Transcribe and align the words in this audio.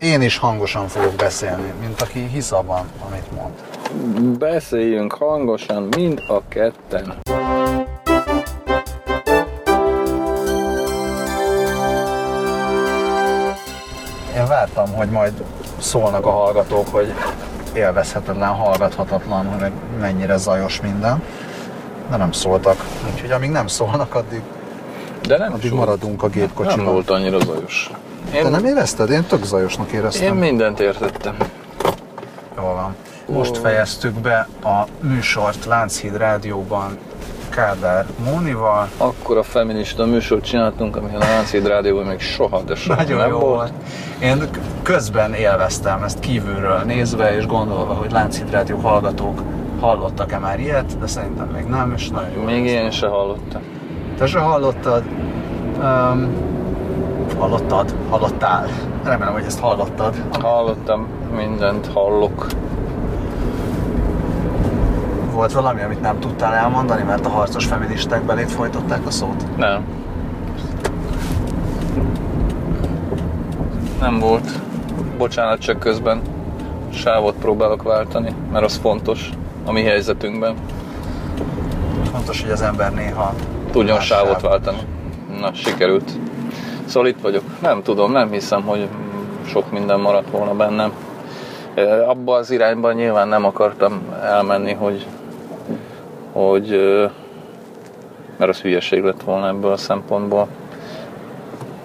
Én 0.00 0.22
is 0.22 0.36
hangosan 0.38 0.88
fogok 0.88 1.14
beszélni, 1.14 1.72
mint 1.80 2.00
aki 2.00 2.26
hisz 2.26 2.52
abban, 2.52 2.90
amit 3.08 3.30
mond. 3.32 3.54
Beszéljünk 4.38 5.12
hangosan, 5.12 5.88
mind 5.96 6.22
a 6.28 6.48
ketten. 6.48 7.18
Én 14.36 14.46
vártam, 14.46 14.92
hogy 14.94 15.08
majd 15.08 15.32
szólnak 15.78 16.26
a 16.26 16.30
hallgatók, 16.30 16.88
hogy 16.88 17.12
élvezhetetlen, 17.74 18.48
hallgathatatlan, 18.48 19.46
hogy 19.46 19.70
mennyire 20.00 20.36
zajos 20.36 20.80
minden. 20.80 21.22
De 22.10 22.16
nem 22.16 22.32
szóltak. 22.32 22.76
Úgyhogy 23.12 23.30
amíg 23.30 23.50
nem 23.50 23.66
szólnak, 23.66 24.14
addig, 24.14 24.40
De 25.22 25.38
nem 25.38 25.52
addig 25.52 25.72
maradunk 25.72 26.22
a 26.22 26.26
Nem 26.26 26.34
gépkocsiban. 26.38 26.84
volt 26.92 27.10
annyira 27.10 27.38
zajos. 27.38 27.90
Te 28.30 28.38
Én, 28.38 28.50
nem 28.50 28.64
érezted? 28.64 29.10
Én 29.10 29.24
tök 29.24 29.44
zajosnak 29.44 29.90
éreztem. 29.92 30.26
én 30.26 30.34
mindent 30.34 30.80
értettem. 30.80 31.36
Jól 32.56 32.74
van. 32.74 32.94
Most 33.36 33.56
fejeztük 33.58 34.12
be 34.20 34.48
a 34.62 34.84
műsort 35.00 35.64
Lánchíd 35.64 36.16
Rádióban 36.16 36.98
Kádár 37.48 38.06
Mónival. 38.24 38.88
Akkor 38.96 39.36
a 39.36 39.42
feminista 39.42 40.06
műsort 40.06 40.44
csináltunk, 40.44 40.96
ami 40.96 41.14
a 41.14 41.18
Lánchíd 41.18 41.66
Rádióban 41.66 42.04
még 42.04 42.20
soha, 42.20 42.60
de 42.62 42.74
soha 42.74 43.00
Nagyon 43.02 43.18
nem 43.18 43.28
jó 43.28 43.38
volt. 43.38 43.54
volt. 43.54 43.72
Én 44.18 44.48
közben 44.82 45.34
élveztem 45.34 46.02
ezt 46.02 46.18
kívülről 46.20 46.78
nézve 46.78 47.36
és 47.36 47.46
gondolva, 47.46 47.94
hogy 47.94 48.10
Lánchíd 48.12 48.50
Rádió 48.50 48.76
hallgatók 48.78 49.42
hallottak-e 49.80 50.38
már 50.38 50.60
ilyet, 50.60 50.98
de 50.98 51.06
szerintem 51.06 51.48
még 51.48 51.64
nem, 51.64 51.92
és 51.96 52.08
nagyon 52.08 52.30
jó. 52.36 52.42
Még 52.42 52.64
én 52.64 52.90
se 52.90 53.06
hallottam. 53.06 53.62
Te 54.18 54.26
se 54.26 54.38
hallottad? 54.38 55.02
Um, 55.78 56.28
hallottad? 57.38 57.94
Hallottál? 58.10 58.66
Remélem, 59.04 59.32
hogy 59.32 59.44
ezt 59.44 59.60
hallottad. 59.60 60.14
Hallottam, 60.40 61.06
mindent 61.36 61.86
hallok. 61.94 62.46
Volt 65.32 65.52
valami, 65.52 65.82
amit 65.82 66.00
nem 66.00 66.18
tudtál 66.18 66.54
elmondani, 66.54 67.02
mert 67.02 67.26
a 67.26 67.28
harcos 67.28 67.66
feministák 67.66 68.22
belét 68.22 68.50
folytották 68.50 69.06
a 69.06 69.10
szót? 69.10 69.56
Nem. 69.56 69.84
Nem 74.00 74.18
volt. 74.18 74.50
Bocsánat, 75.18 75.58
csak 75.58 75.78
közben 75.78 76.20
sávot 76.90 77.34
próbálok 77.34 77.82
váltani, 77.82 78.34
mert 78.52 78.64
az 78.64 78.76
fontos 78.76 79.30
a 79.64 79.72
mi 79.72 79.82
helyzetünkben. 79.82 80.54
Fontos, 82.12 82.42
hogy 82.42 82.50
az 82.50 82.62
ember 82.62 82.92
néha 82.94 83.34
Tudjon 83.70 84.00
sávot. 84.00 84.40
váltani. 84.40 84.78
Na, 85.40 85.52
sikerült. 85.54 86.10
Szóval 86.90 87.08
itt 87.08 87.20
vagyok. 87.20 87.42
Nem 87.62 87.82
tudom, 87.82 88.12
nem 88.12 88.30
hiszem, 88.30 88.62
hogy 88.62 88.88
sok 89.46 89.70
minden 89.70 90.00
maradt 90.00 90.30
volna 90.30 90.54
bennem. 90.54 90.92
Abba 92.06 92.34
az 92.34 92.50
irányba 92.50 92.92
nyilván 92.92 93.28
nem 93.28 93.44
akartam 93.44 94.02
elmenni, 94.22 94.72
hogy, 94.72 95.06
hogy 96.32 96.68
mert 98.36 98.50
az 98.50 98.60
hülyeség 98.60 99.02
lett 99.02 99.22
volna 99.22 99.48
ebből 99.48 99.72
a 99.72 99.76
szempontból, 99.76 100.48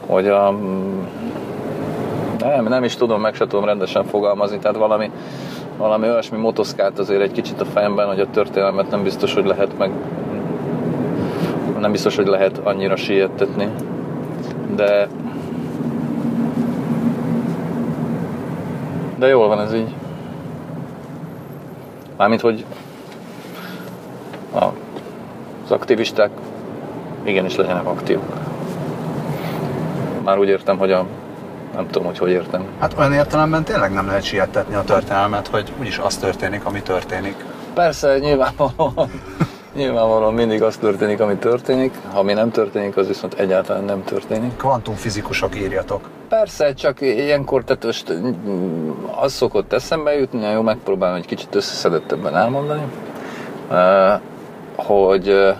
hogy 0.07 0.27
a, 0.27 0.51
nem, 2.39 2.67
nem 2.67 2.83
is 2.83 2.95
tudom, 2.95 3.21
meg 3.21 3.35
se 3.35 3.47
tudom 3.47 3.65
rendesen 3.65 4.05
fogalmazni, 4.05 4.59
tehát 4.59 4.77
valami, 4.77 5.11
valami 5.77 6.07
olyasmi 6.07 6.37
motoszkált 6.37 6.99
azért 6.99 7.21
egy 7.21 7.31
kicsit 7.31 7.61
a 7.61 7.65
fejemben, 7.65 8.07
hogy 8.07 8.19
a 8.19 8.29
történelmet 8.29 8.89
nem 8.89 9.03
biztos, 9.03 9.33
hogy 9.33 9.45
lehet 9.45 9.77
meg 9.77 9.91
nem 11.79 11.91
biztos, 11.91 12.15
hogy 12.15 12.27
lehet 12.27 12.57
annyira 12.63 12.95
siettetni, 12.95 13.69
de 14.75 15.07
de 19.15 19.27
jól 19.27 19.47
van 19.47 19.59
ez 19.59 19.73
így. 19.73 19.95
Mármint, 22.17 22.41
hogy 22.41 22.65
a, 24.53 24.65
az 25.63 25.71
aktivisták 25.71 26.29
igenis 27.23 27.55
legyenek 27.55 27.85
aktívak. 27.85 28.39
Már 30.23 30.37
úgy 30.37 30.47
értem, 30.47 30.77
hogy 30.77 30.91
a 30.91 31.05
nem 31.75 31.87
tudom, 31.87 32.07
hogy 32.07 32.17
hogy 32.17 32.29
értem. 32.29 32.65
Hát 32.79 32.95
olyan 32.97 33.13
értelemben 33.13 33.63
tényleg 33.63 33.93
nem 33.93 34.07
lehet 34.07 34.23
siettetni 34.23 34.75
a 34.75 34.83
történelmet, 34.83 35.47
hogy 35.47 35.71
úgyis 35.79 35.97
az 35.97 36.17
történik, 36.17 36.65
ami 36.65 36.81
történik. 36.81 37.35
Persze, 37.73 38.17
nyilvánvalóan, 38.19 39.09
nyilvánvalóan 39.75 40.33
mindig 40.33 40.61
az 40.61 40.77
történik, 40.77 41.19
ami 41.19 41.35
történik. 41.35 41.93
Ha 42.11 42.23
mi 42.23 42.33
nem 42.33 42.51
történik, 42.51 42.97
az 42.97 43.07
viszont 43.07 43.33
egyáltalán 43.33 43.83
nem 43.83 44.03
történik. 44.03 44.57
Kvantumfizikusok 44.57 45.55
írjatok. 45.55 46.09
Persze, 46.29 46.73
csak 46.73 47.01
ilyenkor 47.01 47.63
tehát 47.63 47.83
most 47.83 48.13
mm, 48.13 48.89
az 49.15 49.33
szokott 49.33 49.73
eszembe 49.73 50.17
jutni, 50.17 50.51
jó, 50.51 50.61
megpróbálom 50.61 51.15
egy 51.15 51.25
kicsit 51.25 51.55
összeszedettebben 51.55 52.35
elmondani, 52.35 52.83
eh, 53.71 54.19
hogy 54.75 55.29
eh, 55.29 55.55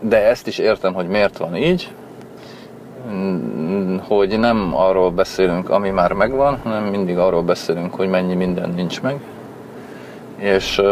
de 0.00 0.26
ezt 0.28 0.46
is 0.46 0.58
értem, 0.58 0.94
hogy 0.94 1.06
miért 1.06 1.36
van 1.36 1.56
így, 1.56 1.92
Mm, 3.08 3.96
hogy 3.96 4.38
nem 4.38 4.70
arról 4.74 5.10
beszélünk, 5.10 5.70
ami 5.70 5.90
már 5.90 6.12
megvan, 6.12 6.58
hanem 6.62 6.84
mindig 6.84 7.18
arról 7.18 7.42
beszélünk, 7.42 7.94
hogy 7.94 8.08
mennyi 8.08 8.34
minden 8.34 8.70
nincs 8.70 9.02
meg. 9.02 9.20
És 10.40 10.82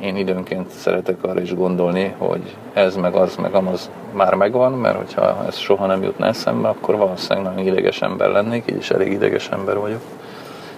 én 0.00 0.16
időnként 0.16 0.70
szeretek 0.70 1.24
arra 1.24 1.40
is 1.40 1.54
gondolni, 1.54 2.14
hogy 2.18 2.56
ez 2.72 2.96
meg 2.96 3.14
az 3.14 3.36
meg 3.36 3.54
amaz 3.54 3.90
már 4.12 4.34
megvan, 4.34 4.72
mert 4.72 4.96
hogyha 4.96 5.44
ez 5.46 5.56
soha 5.56 5.86
nem 5.86 6.02
jutna 6.02 6.26
eszembe, 6.26 6.68
akkor 6.68 6.96
valószínűleg 6.96 7.54
nagyon 7.54 7.66
ideges 7.66 8.02
ember 8.02 8.28
lennék, 8.28 8.70
így 8.70 8.76
is 8.76 8.90
elég 8.90 9.12
ideges 9.12 9.48
ember 9.48 9.78
vagyok, 9.78 10.00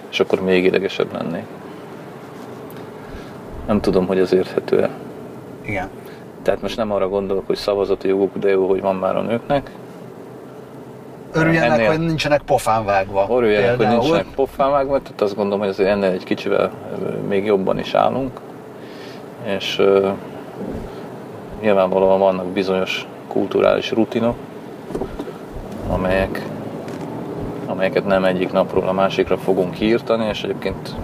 és 0.09 0.19
akkor 0.19 0.41
még 0.41 0.65
idegesebb 0.65 1.13
lennék. 1.13 1.45
Nem 3.67 3.81
tudom, 3.81 4.07
hogy 4.07 4.19
ez 4.19 4.33
érthető-e. 4.33 4.89
Igen. 5.61 5.89
Tehát 6.41 6.61
most 6.61 6.77
nem 6.77 6.91
arra 6.91 7.09
gondolok, 7.09 7.47
hogy 7.47 7.55
szavazati 7.55 8.07
joguk, 8.07 8.37
de 8.37 8.49
jó, 8.49 8.67
hogy 8.67 8.81
van 8.81 8.95
már 8.95 9.15
a 9.15 9.21
nőknek. 9.21 9.71
Örüljenek, 11.35 11.71
Ennél- 11.71 11.87
hogy 11.87 11.99
nincsenek 11.99 12.41
pofán 12.41 12.85
vágva. 12.85 13.27
Örüljenek, 13.29 13.69
hogy 13.69 13.77
Például. 13.77 13.99
nincsenek 13.99 14.25
pofán 14.35 14.71
vágva, 14.71 15.01
tehát 15.01 15.21
azt 15.21 15.35
gondolom, 15.35 15.59
hogy 15.59 15.67
azért 15.69 15.89
ennél 15.89 16.11
egy 16.11 16.23
kicsivel 16.23 16.71
még 17.27 17.45
jobban 17.45 17.79
is 17.79 17.93
állunk. 17.93 18.39
És 19.43 19.79
ö, 19.79 20.09
nyilvánvalóan 21.61 22.19
vannak 22.19 22.45
bizonyos 22.45 23.07
kulturális 23.27 23.91
rutinok, 23.91 24.35
amelyek, 25.89 26.41
amelyeket 27.65 28.05
nem 28.05 28.25
egyik 28.25 28.51
napról 28.51 28.87
a 28.87 28.91
másikra 28.91 29.37
fogunk 29.37 29.73
kiírtani, 29.73 30.25
és 30.27 30.43
egyébként 30.43 30.95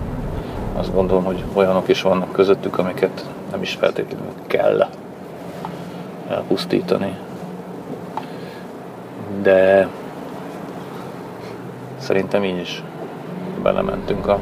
azt 0.78 0.94
gondolom, 0.94 1.24
hogy 1.24 1.44
olyanok 1.54 1.88
is 1.88 2.02
vannak 2.02 2.32
közöttük, 2.32 2.78
amiket 2.78 3.26
nem 3.52 3.62
is 3.62 3.74
feltétlenül 3.74 4.32
kell 4.48 4.88
elpusztítani. 6.30 7.16
De 9.42 9.88
szerintem 12.12 12.44
így 12.44 12.58
is 12.60 12.84
belementünk 13.64 14.28
a 14.28 14.40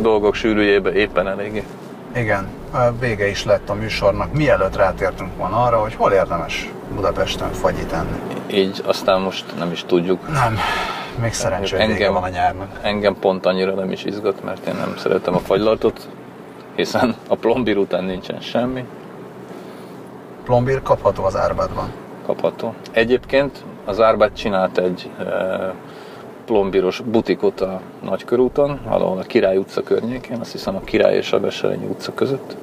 dolgok 0.00 0.34
sűrűjébe 0.34 0.92
éppen 0.92 1.28
eléggé. 1.28 1.64
Igen, 2.14 2.46
vége 3.00 3.28
is 3.28 3.44
lett 3.44 3.68
a 3.68 3.74
műsornak, 3.74 4.32
mielőtt 4.32 4.76
rátértünk 4.76 5.36
volna 5.36 5.62
arra, 5.62 5.80
hogy 5.80 5.94
hol 5.94 6.12
érdemes 6.12 6.70
Budapesten 6.94 7.52
fagyit 7.52 7.92
enni. 7.92 8.16
Így 8.52 8.82
aztán 8.86 9.20
most 9.20 9.44
nem 9.58 9.72
is 9.72 9.84
tudjuk. 9.84 10.28
Nem, 10.32 10.56
még 11.20 11.32
szerencsé, 11.32 11.76
hogy 11.76 11.86
vége 11.86 11.92
Engem- 11.94 12.12
van 12.12 12.22
a 12.22 12.28
nyárnak. 12.28 12.78
Engem 12.82 13.16
pont 13.20 13.46
annyira 13.46 13.72
nem 13.74 13.90
is 13.90 14.04
izgat, 14.04 14.44
mert 14.44 14.66
én 14.66 14.74
nem 14.74 14.94
szeretem 14.96 15.34
a 15.34 15.38
fagylaltot, 15.38 16.08
hiszen 16.74 17.14
a 17.28 17.34
plombír 17.34 17.76
után 17.76 18.04
nincsen 18.04 18.40
semmi 18.40 18.84
Plombír 20.44 20.82
kapható 20.82 21.24
az 21.24 21.36
árbádban. 21.36 21.92
kapható. 22.26 22.74
Egyébként 22.92 23.64
az 23.84 24.00
Árbát 24.00 24.36
csinált 24.36 24.78
egy 24.78 25.10
e, 25.18 25.24
plombíros 26.48 27.00
butikot 27.00 27.60
a 27.60 27.80
Nagykörúton, 28.02 28.80
valahol 28.88 29.18
a 29.18 29.22
Király 29.22 29.56
utca 29.56 29.82
környékén, 29.82 30.40
azt 30.40 30.52
hiszem 30.52 30.76
a 30.76 30.80
Király 30.80 31.16
és 31.16 31.32
a 31.32 31.40
Veselényi 31.40 31.84
utca 31.84 32.14
között, 32.14 32.56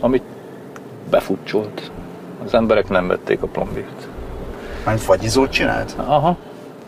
amit 0.00 0.22
befutcsolt. 1.10 1.90
Az 2.44 2.54
emberek 2.54 2.88
nem 2.88 3.06
vették 3.06 3.42
a 3.42 3.46
plombírt. 3.46 4.08
Majd 4.84 4.98
fagyizót 4.98 5.50
csinált? 5.50 5.94
Aha, 5.96 6.36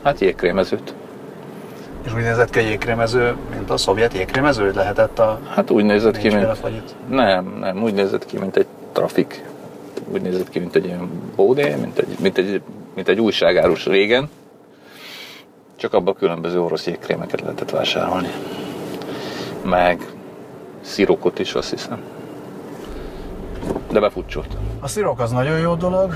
hát 0.03 0.21
jégkrémezőt. 0.21 0.95
És 2.05 2.15
úgy 2.15 2.23
nézett 2.23 2.51
ki 2.51 2.59
a 2.59 2.63
jégkrémező, 2.63 3.37
mint 3.51 3.71
a 3.71 3.77
szovjet 3.77 4.15
jégkrémező, 4.15 4.73
lehetett 4.75 5.19
a 5.19 5.41
Hát 5.55 5.71
úgy 5.71 5.85
nézett 5.85 6.19
ki, 6.19 6.29
mint... 6.29 6.95
Nem, 7.09 7.57
nem, 7.61 7.83
úgy 7.83 7.95
nézett 7.95 8.27
ki, 8.27 8.39
mint 8.39 8.57
egy 8.57 8.67
trafik. 8.93 9.45
Úgy 10.13 10.21
nézett 10.21 10.49
ki, 10.49 10.59
mint 10.59 10.75
egy 10.75 10.85
ilyen 10.85 11.11
bódé, 11.37 11.75
mint 11.81 11.99
egy, 11.99 12.17
mint 12.21 12.39
egy, 12.39 12.61
mint 12.95 13.09
egy 13.09 13.21
újságárus 13.21 13.87
régen. 13.87 14.29
Csak 15.79 15.95
abban 15.95 16.15
különböző 16.15 16.61
orosz 16.61 16.87
jégkrémeket 16.87 17.41
lehetett 17.41 17.71
vásárolni. 17.71 18.29
Meg 19.65 20.07
szirokot 20.81 21.39
is, 21.39 21.55
azt 21.55 21.71
hiszem. 21.71 21.99
De 23.91 24.01
befutcsolt. 24.01 24.57
A 24.81 24.89
szirok 24.89 25.21
az 25.21 25.31
nagyon 25.31 25.59
jó 25.59 25.75
dolog. 25.75 26.13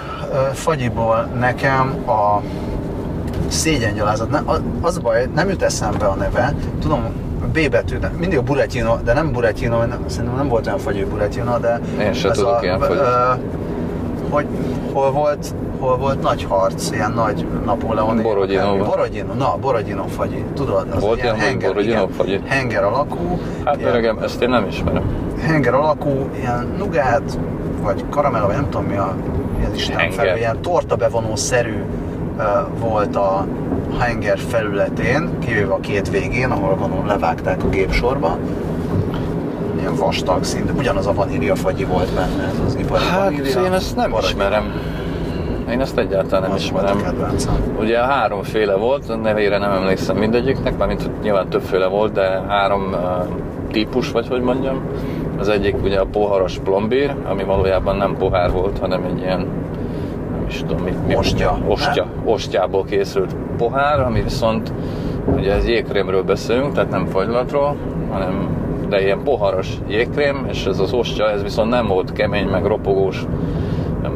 Fagyiból 0.52 1.28
nekem 1.38 2.08
a 2.08 2.42
szégyengyalázat, 3.48 4.42
az 4.80 4.98
baj, 4.98 5.28
nem 5.34 5.48
jut 5.48 5.62
eszembe 5.62 6.06
a 6.06 6.14
neve. 6.14 6.54
Tudom, 6.80 7.04
B 7.52 7.70
betű, 7.70 7.98
de 7.98 8.08
mindig 8.08 8.38
a 8.38 8.42
Buretino, 8.42 8.96
de 8.96 9.12
nem 9.12 9.32
Buretino, 9.32 9.84
nem, 9.84 10.04
szerintem 10.06 10.36
nem 10.36 10.48
volt 10.48 10.66
olyan 10.66 10.78
fagyű 10.78 11.06
Buretino, 11.06 11.58
de... 11.58 11.80
Én 12.00 12.12
se 12.12 12.30
tudok 12.30 12.52
a, 12.52 12.62
ilyen 12.62 12.80
ö, 12.82 12.84
fagyit. 12.84 13.02
Hogy 14.32 14.46
hol 14.92 15.10
volt, 15.12 15.54
hol 15.78 15.96
volt 15.96 16.22
nagy 16.22 16.44
harc, 16.48 16.90
ilyen 16.90 17.12
nagy 17.12 17.46
Napóleon. 17.64 18.22
Borodinóban. 18.22 18.86
Borodino, 18.88 19.32
na, 19.34 19.56
Borodino 19.60 20.04
fagyi, 20.06 20.44
tudod? 20.54 20.86
Az 20.94 21.02
Volt 21.02 21.22
ilyen, 21.22 21.34
henger, 21.36 21.68
Borodino 21.68 21.92
igen, 21.94 22.08
fagyi? 22.10 22.40
Henger 22.46 22.84
alakú. 22.84 23.38
Hát 23.64 23.76
ilyen- 23.76 23.90
öregem, 23.90 24.18
ezt 24.18 24.42
én 24.42 24.48
nem 24.48 24.66
ismerem. 24.66 25.02
henger 25.42 25.74
alakú, 25.74 26.28
ilyen 26.40 26.74
nugát, 26.78 27.38
vagy 27.82 28.04
karamella, 28.10 28.46
vagy 28.46 28.54
nem 28.54 28.68
tudom 28.70 28.86
mi 28.86 28.96
a 28.96 29.14
mi 29.58 29.64
az 29.64 29.74
Isten 29.74 29.96
Henger. 29.96 30.14
felül, 30.18 30.36
ilyen 30.36 30.60
torta 30.62 30.96
bevonó 30.96 31.36
szerű 31.36 31.82
uh, 32.36 32.44
volt 32.78 33.16
a 33.16 33.46
henger 33.98 34.38
felületén, 34.38 35.30
kivéve 35.38 35.72
a 35.72 35.80
két 35.80 36.10
végén, 36.10 36.50
ahol 36.50 36.74
gondolom 36.74 37.06
levágták 37.06 37.62
a 37.64 37.68
gépsorba. 37.68 38.36
Ilyen 39.82 39.96
vastag 39.96 40.44
szint, 40.44 40.70
ugyanaz 40.76 41.06
a 41.06 41.12
vanília 41.14 41.54
fagyi 41.54 41.84
volt 41.84 42.14
benne, 42.14 42.42
ez 42.42 42.60
az 42.66 42.74
ipari 42.74 43.04
Hát 43.04 43.24
vanília. 43.24 43.64
én 43.64 43.72
ezt 43.72 43.96
nem 43.96 44.10
Maradj. 44.10 44.26
ismerem. 44.26 44.72
Én 45.70 45.80
ezt 45.80 45.98
egyáltalán 45.98 46.42
nem 46.42 46.50
Az 46.52 46.60
ismerem. 46.62 46.98
Ugye 47.78 47.98
háromféle 47.98 48.74
volt, 48.76 49.22
nevére 49.22 49.58
nem 49.58 49.70
emlékszem 49.70 50.16
mindegyiknek, 50.16 50.78
mármint 50.78 51.22
nyilván 51.22 51.48
többféle 51.48 51.86
volt, 51.86 52.12
de 52.12 52.42
három 52.48 52.82
uh, 52.92 52.98
típus, 53.70 54.10
vagy 54.10 54.28
hogy 54.28 54.40
mondjam. 54.40 54.80
Az 55.38 55.48
egyik 55.48 55.82
ugye 55.82 55.98
a 55.98 56.04
poharas 56.06 56.58
plombír, 56.64 57.14
ami 57.28 57.44
valójában 57.44 57.96
nem 57.96 58.16
pohár 58.16 58.50
volt, 58.52 58.78
hanem 58.78 59.04
egy 59.04 59.18
ilyen, 59.18 59.38
nem 60.30 60.44
is 60.48 60.62
tudom 60.66 60.82
mit, 60.82 61.06
mi 61.06 61.16
Ostya, 61.16 61.58
ostya, 61.68 62.06
ostyából 62.24 62.84
készült 62.84 63.34
pohár, 63.56 64.00
ami 64.00 64.22
viszont 64.22 64.72
ugye 65.36 65.52
ez 65.52 65.66
jégkrémről 65.68 66.22
beszélünk, 66.22 66.72
tehát 66.72 66.90
nem 66.90 67.06
fagylatról, 67.06 67.76
hanem 68.10 68.48
de 68.92 69.02
ilyen 69.02 69.22
poharas 69.22 69.78
jégkrém, 69.88 70.46
és 70.50 70.66
ez 70.66 70.78
az 70.78 70.92
ostya, 70.92 71.30
ez 71.30 71.42
viszont 71.42 71.70
nem 71.70 71.86
volt 71.86 72.12
kemény, 72.12 72.46
meg 72.46 72.64
ropogós, 72.64 73.26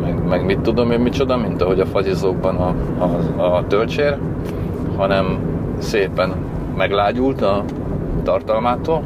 meg, 0.02 0.28
meg 0.28 0.44
mit 0.44 0.58
tudom 0.58 0.90
én 0.90 1.00
micsoda, 1.00 1.36
mint 1.36 1.62
ahogy 1.62 1.80
a 1.80 1.86
fagyizókban 1.86 2.56
a, 2.56 2.74
a, 3.36 3.56
a 3.56 3.66
töltsér, 3.66 4.18
hanem 4.96 5.38
szépen 5.78 6.34
meglágyult 6.76 7.42
a 7.42 7.64
tartalmától, 8.22 9.02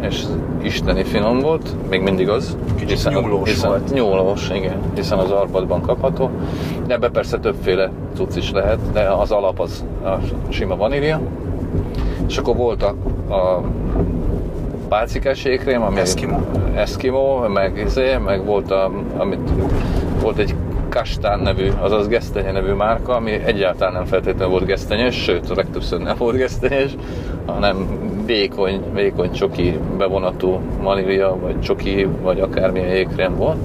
és 0.00 0.24
isteni 0.62 1.04
finom 1.04 1.38
volt, 1.38 1.74
még 1.90 2.02
mindig 2.02 2.28
az. 2.28 2.56
Kicsit 2.74 3.10
nyúlós 3.10 3.48
hiszen, 3.48 3.70
volt. 3.70 3.92
Nyúlós, 3.92 4.50
igen, 4.54 4.76
hiszen 4.94 5.18
az 5.18 5.30
arpadban 5.30 5.80
kapható. 5.80 6.30
De 6.86 6.94
ebbe 6.94 7.08
persze 7.08 7.38
többféle 7.38 7.90
cucc 8.14 8.36
is 8.36 8.50
lehet, 8.50 8.78
de 8.92 9.00
az 9.00 9.30
alap 9.30 9.60
az 9.60 9.84
a 10.04 10.18
sima 10.48 10.76
vanília. 10.76 11.20
És 12.28 12.36
akkor 12.36 12.56
volt 12.56 12.82
a, 12.82 12.94
a 13.34 13.62
pálcikás 14.88 15.44
jégkrém, 15.44 15.82
ami 15.82 16.00
Eskimo. 16.00 16.38
Eskimo, 16.74 17.48
meg, 17.48 17.82
izé, 17.86 18.16
meg 18.16 18.44
volt, 18.44 18.70
a, 18.70 18.90
amit, 19.16 19.50
volt 20.20 20.38
egy 20.38 20.54
Kastán 20.88 21.40
nevű, 21.40 21.70
azaz 21.80 22.08
Gesztenye 22.08 22.52
nevű 22.52 22.72
márka, 22.72 23.14
ami 23.14 23.30
egyáltalán 23.30 23.92
nem 23.92 24.04
feltétlenül 24.04 24.48
volt 24.48 24.64
gesztenyes, 24.64 25.14
sőt, 25.14 25.50
a 25.50 25.54
legtöbbször 25.54 26.00
nem 26.00 26.16
volt 26.18 26.36
gesztenyes, 26.36 26.90
hanem 27.46 27.86
vékony, 28.26 28.82
vékony 28.94 29.32
csoki 29.32 29.78
bevonatú 29.98 30.60
vanília, 30.80 31.36
vagy 31.40 31.60
csoki, 31.60 32.08
vagy 32.22 32.40
akármilyen 32.40 32.94
jégkrém 32.94 33.36
volt. 33.36 33.58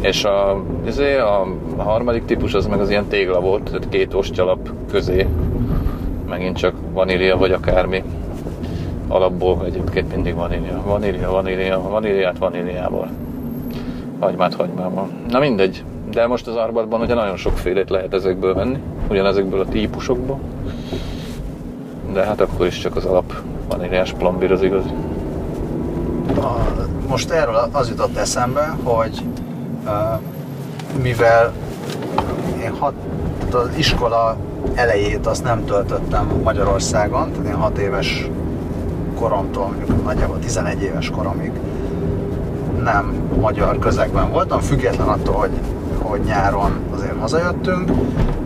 És 0.00 0.24
a, 0.24 0.62
izé, 0.86 1.16
a 1.16 1.46
harmadik 1.76 2.24
típus 2.24 2.54
az 2.54 2.66
meg 2.66 2.80
az 2.80 2.90
ilyen 2.90 3.06
tégla 3.06 3.40
volt, 3.40 3.62
tehát 3.62 3.88
két 3.88 4.14
ostyalap 4.14 4.70
közé 4.90 5.26
megint 6.28 6.56
csak 6.56 6.74
vanília 6.92 7.36
vagy 7.36 7.52
akármi. 7.52 8.02
Alapból 9.08 9.64
egyébként 9.64 10.14
mindig 10.14 10.34
vanília. 10.34 10.82
Vanília, 10.84 11.30
vanília, 11.30 11.80
vaníliát 11.80 12.38
vaníliával. 12.38 13.08
Hagymát 14.20 14.54
hagymával. 14.54 15.08
Na 15.28 15.38
mindegy. 15.38 15.84
De 16.10 16.26
most 16.26 16.46
az 16.46 16.56
arbatban 16.56 17.00
ugye 17.00 17.14
nagyon 17.14 17.36
sokfélét 17.36 17.90
lehet 17.90 18.14
ezekből 18.14 18.54
venni, 18.54 18.78
ugyanezekből 19.10 19.60
a 19.60 19.64
típusokból. 19.64 20.38
De 22.12 22.24
hát 22.24 22.40
akkor 22.40 22.66
is 22.66 22.78
csak 22.78 22.96
az 22.96 23.04
alap 23.04 23.32
vaníliás 23.68 24.12
plombír 24.12 24.52
az 24.52 24.62
igaz. 24.62 24.84
A, 26.36 26.52
most 27.08 27.30
erről 27.30 27.68
az 27.72 27.88
jutott 27.88 28.16
eszembe, 28.16 28.76
hogy 28.82 29.22
mivel 31.02 31.52
én 32.62 32.72
hat, 32.78 32.94
tehát 33.38 33.54
az 33.54 33.76
iskola 33.76 34.36
elejét 34.74 35.26
azt 35.26 35.44
nem 35.44 35.64
töltöttem 35.64 36.40
Magyarországon, 36.42 37.30
tehát 37.30 37.46
én 37.46 37.54
hat 37.54 37.78
éves 37.78 38.28
koromtól, 39.14 39.66
mondjuk 39.66 40.04
nagyjából 40.04 40.38
11 40.38 40.82
éves 40.82 41.10
koromig 41.10 41.52
nem 42.82 43.14
magyar 43.40 43.78
közegben 43.78 44.30
voltam, 44.30 44.60
független 44.60 45.08
attól, 45.08 45.34
hogy, 45.34 45.50
hogy 45.98 46.20
nyáron 46.20 46.70
azért 46.94 47.20
hazajöttünk, 47.20 47.90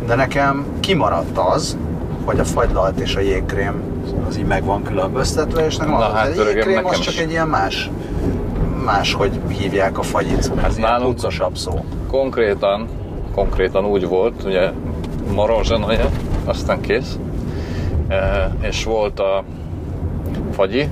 de 0.06 0.14
nekem 0.14 0.64
kimaradt 0.80 1.38
az, 1.38 1.76
hogy 2.24 2.38
a 2.40 2.44
fagylalt 2.44 3.00
és 3.00 3.16
a 3.16 3.20
jégkrém 3.20 3.82
az 4.28 4.38
így 4.38 4.46
meg 4.46 4.64
van 4.64 4.82
különböztetve, 4.82 5.64
és 5.66 5.76
nekem 5.76 5.92
Na 5.92 6.06
az, 6.06 6.12
hát, 6.12 6.38
a 6.38 6.44
jégkrém 6.44 6.76
az 6.76 6.84
nekem 6.84 7.00
csak 7.00 7.14
is. 7.14 7.20
egy 7.20 7.30
ilyen 7.30 7.48
más, 7.48 7.90
más, 8.84 9.12
hogy 9.12 9.40
hívják 9.48 9.98
a 9.98 10.02
fagyit. 10.02 10.52
Ez 10.64 10.76
ilyen 10.76 10.90
nálunk- 10.90 11.14
puccosabb 11.14 11.56
szó. 11.56 11.84
Konkrétan, 12.06 12.88
konkrétan 13.34 13.84
úgy 13.84 14.08
volt, 14.08 14.42
ugye 14.44 14.70
marozsanaja, 15.34 16.08
aztán 16.44 16.80
kész. 16.80 17.18
E, 18.08 18.50
és 18.60 18.84
volt 18.84 19.20
a 19.20 19.44
fagyi, 20.58 20.88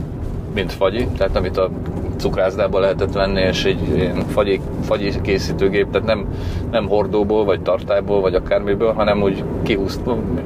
mint 0.55 0.73
fagyi, 0.73 1.07
tehát 1.17 1.37
amit 1.37 1.57
a 1.57 1.71
cukrászdába 2.17 2.79
lehetett 2.79 3.13
venni, 3.13 3.41
és 3.41 3.65
egy 3.65 3.89
ilyen 3.95 4.17
fagyi, 4.29 4.61
fagyi 4.83 5.13
készítőgép, 5.23 5.91
tehát 5.91 6.07
nem, 6.07 6.27
nem 6.71 6.89
hordóból, 6.89 7.45
vagy 7.45 7.61
tartályból, 7.61 8.21
vagy 8.21 8.35
akármiből, 8.35 8.93
hanem 8.93 9.23
úgy 9.23 9.45
kihúzt. 9.63 10.01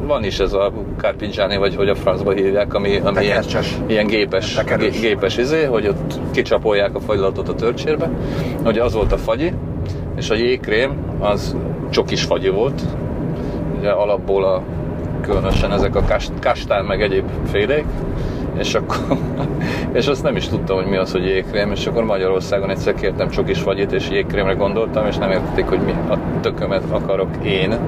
Van 0.07 0.25
is 0.25 0.39
ez 0.39 0.53
a 0.53 0.73
Carpigiani, 0.97 1.57
vagy 1.57 1.75
hogy 1.77 1.89
a 1.89 1.95
francba 1.95 2.33
hívják, 2.33 2.75
ami, 2.75 2.89
ami 2.97 3.25
ilyen, 3.25 3.35
Tekercses. 3.37 3.79
ilyen 3.87 4.07
gépes, 4.07 4.55
Tekerős. 4.55 4.91
gé- 4.91 5.01
gépes 5.01 5.37
izé, 5.37 5.65
hogy 5.65 5.87
ott 5.89 6.21
kicsapolják 6.31 6.95
a 6.95 7.01
fagylatot 7.01 7.49
a 7.49 7.55
törcsérbe. 7.55 8.11
Ugye 8.65 8.83
az 8.83 8.95
volt 8.95 9.13
a 9.13 9.19
fagyi, 9.19 9.53
és 10.17 10.31
a 10.31 10.35
jégkrém 10.35 10.93
az 11.19 11.57
csokis 11.91 12.23
fagyi 12.23 12.49
volt, 12.49 12.83
ugye 13.79 13.91
alapból 13.91 14.45
a, 14.45 14.63
különösen 15.21 15.73
ezek 15.73 15.95
a 15.97 16.03
kast, 16.03 16.33
kastán 16.41 16.85
meg 16.85 17.03
egyéb 17.03 17.25
félék, 17.51 17.85
és 18.59 18.75
akkor, 18.75 19.17
és 19.99 20.07
azt 20.07 20.23
nem 20.23 20.37
is 20.37 20.49
tudtam, 20.49 20.77
hogy 20.77 20.87
mi 20.87 20.97
az, 20.97 21.13
hogy 21.13 21.25
jégkrém, 21.25 21.71
és 21.71 21.87
akkor 21.87 22.05
Magyarországon 22.05 22.71
egyszer 22.71 22.95
kértem 22.95 23.29
csokis 23.29 23.61
fagyit, 23.61 23.93
és 23.93 24.11
jégkrémre 24.11 24.53
gondoltam, 24.53 25.07
és 25.07 25.17
nem 25.17 25.31
értették, 25.31 25.65
hogy 25.65 25.81
mi 25.81 25.95
a 26.09 26.19
tökömet 26.41 26.83
akarok 26.91 27.29
én, 27.45 27.79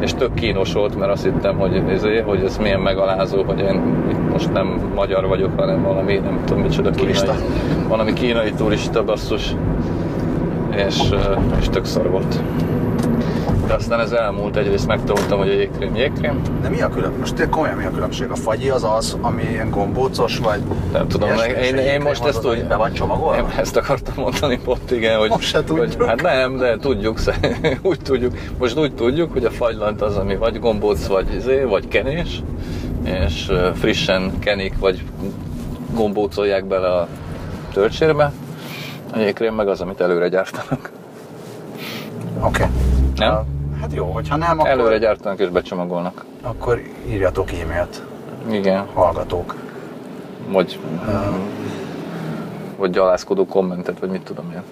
és 0.00 0.14
tök 0.14 0.34
kínos 0.34 0.72
volt, 0.72 0.98
mert 0.98 1.12
azt 1.12 1.24
hittem, 1.24 1.58
hogy, 1.58 1.82
ezé, 1.88 2.20
hogy 2.20 2.42
ez 2.44 2.58
milyen 2.58 2.80
megalázó, 2.80 3.42
hogy 3.42 3.58
én 3.58 3.80
most 4.30 4.52
nem 4.52 4.90
magyar 4.94 5.26
vagyok, 5.26 5.50
hanem 5.56 5.82
valami, 5.82 6.14
nem 6.14 6.40
tudom 6.44 6.62
micsoda 6.62 6.90
kínai, 6.90 7.12
Turista. 7.12 7.34
valami 7.88 8.12
kínai 8.12 8.52
turista 8.52 9.04
basszus, 9.04 9.54
és, 10.86 11.00
és 11.60 11.68
tök 11.68 11.84
szar 11.84 12.10
volt. 12.10 12.42
De 13.66 13.74
aztán 13.74 14.00
ez 14.00 14.12
elmúlt, 14.12 14.56
egyrészt 14.56 14.86
megtanultam, 14.86 15.38
hogy 15.38 15.48
a 15.48 15.52
jégkrém 15.52 15.94
jégkrém, 15.94 16.42
De 16.62 16.68
mi 16.68 16.80
a 16.80 16.88
különbség? 16.88 17.18
Most 17.18 17.34
tényleg 17.34 17.54
komolyan 17.54 17.76
mi 17.76 17.84
a 17.84 17.90
különbség? 17.90 18.30
A 18.30 18.34
fagyi 18.34 18.68
az 18.68 18.84
az, 18.84 19.16
ami 19.20 19.42
ilyen 19.42 19.70
gombócos, 19.70 20.38
vagy 20.38 20.60
nem 20.92 21.08
tudom, 21.08 21.28
ilyesmi, 21.28 21.50
én, 21.50 21.56
én 21.56 21.76
jégkrém 21.76 22.02
most 22.02 22.24
ezt 22.24 22.46
úgy, 22.46 22.64
Be 22.64 22.76
van 22.76 22.92
csomagolva? 22.92 23.36
Én 23.36 23.44
ezt 23.58 23.76
akartam 23.76 24.14
mondani 24.16 24.58
pont, 24.64 24.90
igen, 24.90 25.18
hogy, 25.18 25.28
Most 25.28 25.48
se 25.48 25.56
hogy 25.56 25.66
tudjuk. 25.66 26.04
hát 26.04 26.22
nem, 26.22 26.56
de 26.56 26.76
tudjuk, 26.76 27.20
úgy 27.82 28.00
tudjuk, 28.00 28.34
most 28.58 28.78
úgy 28.78 28.94
tudjuk, 28.94 29.32
hogy 29.32 29.44
a 29.44 29.50
fagylant 29.50 30.02
az, 30.02 30.16
ami 30.16 30.36
vagy 30.36 30.60
gombóc, 30.60 31.06
vagy, 31.06 31.34
izé, 31.34 31.62
vagy 31.62 31.88
kenés, 31.88 32.42
és 33.02 33.52
frissen 33.74 34.38
kenik, 34.38 34.78
vagy 34.78 35.02
gombócolják 35.94 36.64
bele 36.64 36.88
a 36.88 37.08
töltsérbe, 37.72 38.32
a 39.12 39.18
jégkrém 39.18 39.54
meg 39.54 39.68
az, 39.68 39.80
amit 39.80 40.00
előre 40.00 40.28
gyártanak. 40.28 40.90
Oké. 42.40 42.62
Okay. 42.62 42.66
Nem? 43.16 43.53
Hát 43.84 43.92
jó, 43.94 44.04
hogyha 44.06 44.36
nem, 44.36 44.58
akkor, 44.58 44.70
Előre 44.70 44.98
gyártanak 44.98 45.38
és 45.38 45.48
becsomagolnak. 45.48 46.24
akkor 46.42 46.82
írjatok 47.08 47.52
e-mailt, 47.52 48.02
Igen, 48.50 48.86
hallgatók. 48.94 49.54
vagy, 50.48 50.78
vagy 52.76 52.90
gyalázkodó 52.90 53.46
kommentet, 53.46 53.98
vagy 53.98 54.10
mit 54.10 54.22
tudom 54.22 54.50
én. 54.52 54.62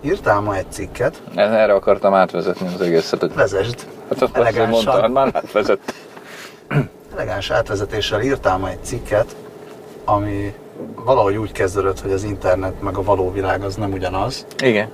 Írtál 0.00 0.40
ma 0.40 0.56
egy 0.56 0.66
cikket, 0.68 1.22
Erre 1.34 1.72
akartam 1.74 2.14
átvezetni 2.14 2.66
az 2.74 2.80
egészet. 2.80 3.20
hogy- 3.20 3.34
vezesd. 3.34 3.86
Hát 4.08 4.22
azt 4.22 4.36
Elegánsan. 4.36 4.68
mondta, 4.70 5.00
hát 5.00 5.12
már 5.12 5.26
átvezett. 5.42 5.94
Elegáns 7.14 7.50
átvezetéssel 7.50 8.20
írtál 8.20 8.58
ma 8.58 8.68
egy 8.70 8.82
cikket, 8.84 9.36
ami 10.04 10.54
valahogy 11.04 11.36
úgy 11.36 11.52
kezdődött, 11.52 12.00
hogy 12.00 12.12
az 12.12 12.24
internet 12.24 12.82
meg 12.82 12.96
a 12.96 13.02
való 13.02 13.32
világ 13.32 13.62
az 13.62 13.74
nem 13.74 13.92
ugyanaz, 13.92 14.46
Igen. 14.62 14.88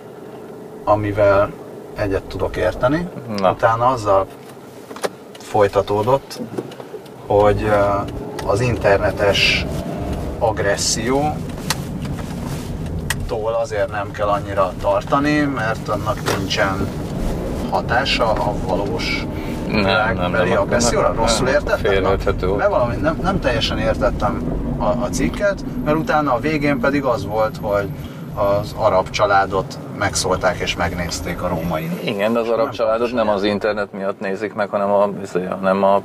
amivel 0.85 1.51
egyet 1.95 2.23
tudok 2.23 2.57
érteni. 2.57 3.09
Na. 3.37 3.51
Utána 3.51 3.87
azzal 3.87 4.27
folytatódott, 5.39 6.41
hogy 7.27 7.71
az 8.47 8.61
internetes 8.61 9.67
agresszió 10.39 11.37
tól 13.27 13.53
azért 13.53 13.91
nem 13.91 14.11
kell 14.11 14.29
annyira 14.29 14.73
tartani, 14.81 15.41
mert 15.41 15.89
annak 15.89 16.37
nincsen 16.37 16.89
hatása 17.71 18.33
a 18.33 18.53
valós 18.67 19.27
Nem, 19.69 19.83
nem, 20.17 20.31
nem, 20.31 20.59
agresszióra. 20.59 21.09
nem, 21.09 21.17
Rosszul 21.17 21.49
értettem? 21.49 21.93
Mert 22.57 22.71
valami 22.71 22.97
nem, 22.97 23.19
nem 23.23 23.41
teljesen 23.41 23.79
értettem 23.79 24.43
a, 24.79 24.85
a 24.85 25.09
cikket, 25.11 25.65
mert 25.85 25.97
utána 25.97 26.33
a 26.35 26.39
végén 26.39 26.81
pedig 26.81 27.05
az 27.05 27.27
volt, 27.27 27.59
hogy 27.61 27.89
az 28.35 28.75
arab 28.77 29.11
családot 29.11 29.79
megszólták 30.03 30.59
és 30.59 30.77
megnézték 30.77 31.43
a 31.43 31.49
római. 31.49 31.91
Igen, 32.05 32.33
de 32.33 32.39
az 32.39 32.49
arab 32.49 32.71
családot 32.71 33.13
nem 33.13 33.29
az 33.29 33.43
internet 33.43 33.93
miatt 33.93 34.21
nézik 34.21 34.55
meg, 34.55 34.69
hanem 34.69 34.91
a, 34.91 35.09
izé, 35.23 35.45
hanem 35.45 35.83
a 35.83 36.03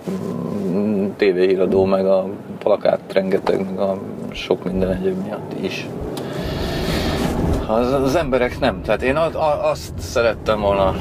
mm, 0.69 1.07
tévéhíradó, 1.15 1.85
meg 1.85 2.05
a 2.05 2.25
plakát 2.59 2.99
rengeteg, 3.13 3.65
meg 3.65 3.79
a 3.79 3.97
sok 4.31 4.63
minden 4.63 4.91
egyéb 4.91 5.23
miatt 5.23 5.51
is. 5.61 5.87
Az, 7.67 7.93
az 7.93 8.15
emberek 8.15 8.59
nem. 8.59 8.81
Tehát 8.81 9.01
én 9.01 9.15
azt 9.61 9.93
szerettem 9.99 10.59
volna 10.59 10.95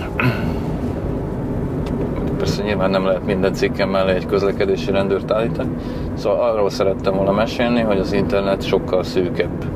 persze 2.39 2.63
nyilván 2.63 2.91
nem 2.91 3.07
lehet 3.07 3.25
minden 3.25 3.53
cikkem 3.53 3.89
mellé 3.89 4.15
egy 4.15 4.27
közlekedési 4.27 4.91
rendőrt 4.91 5.31
állítani. 5.31 5.77
Szóval 6.15 6.51
arról 6.51 6.71
szerettem 6.71 7.15
volna 7.15 7.33
mesélni, 7.33 7.81
hogy 7.81 7.99
az 7.99 8.13
internet 8.13 8.63
sokkal 8.63 9.03
szűkebb 9.03 9.76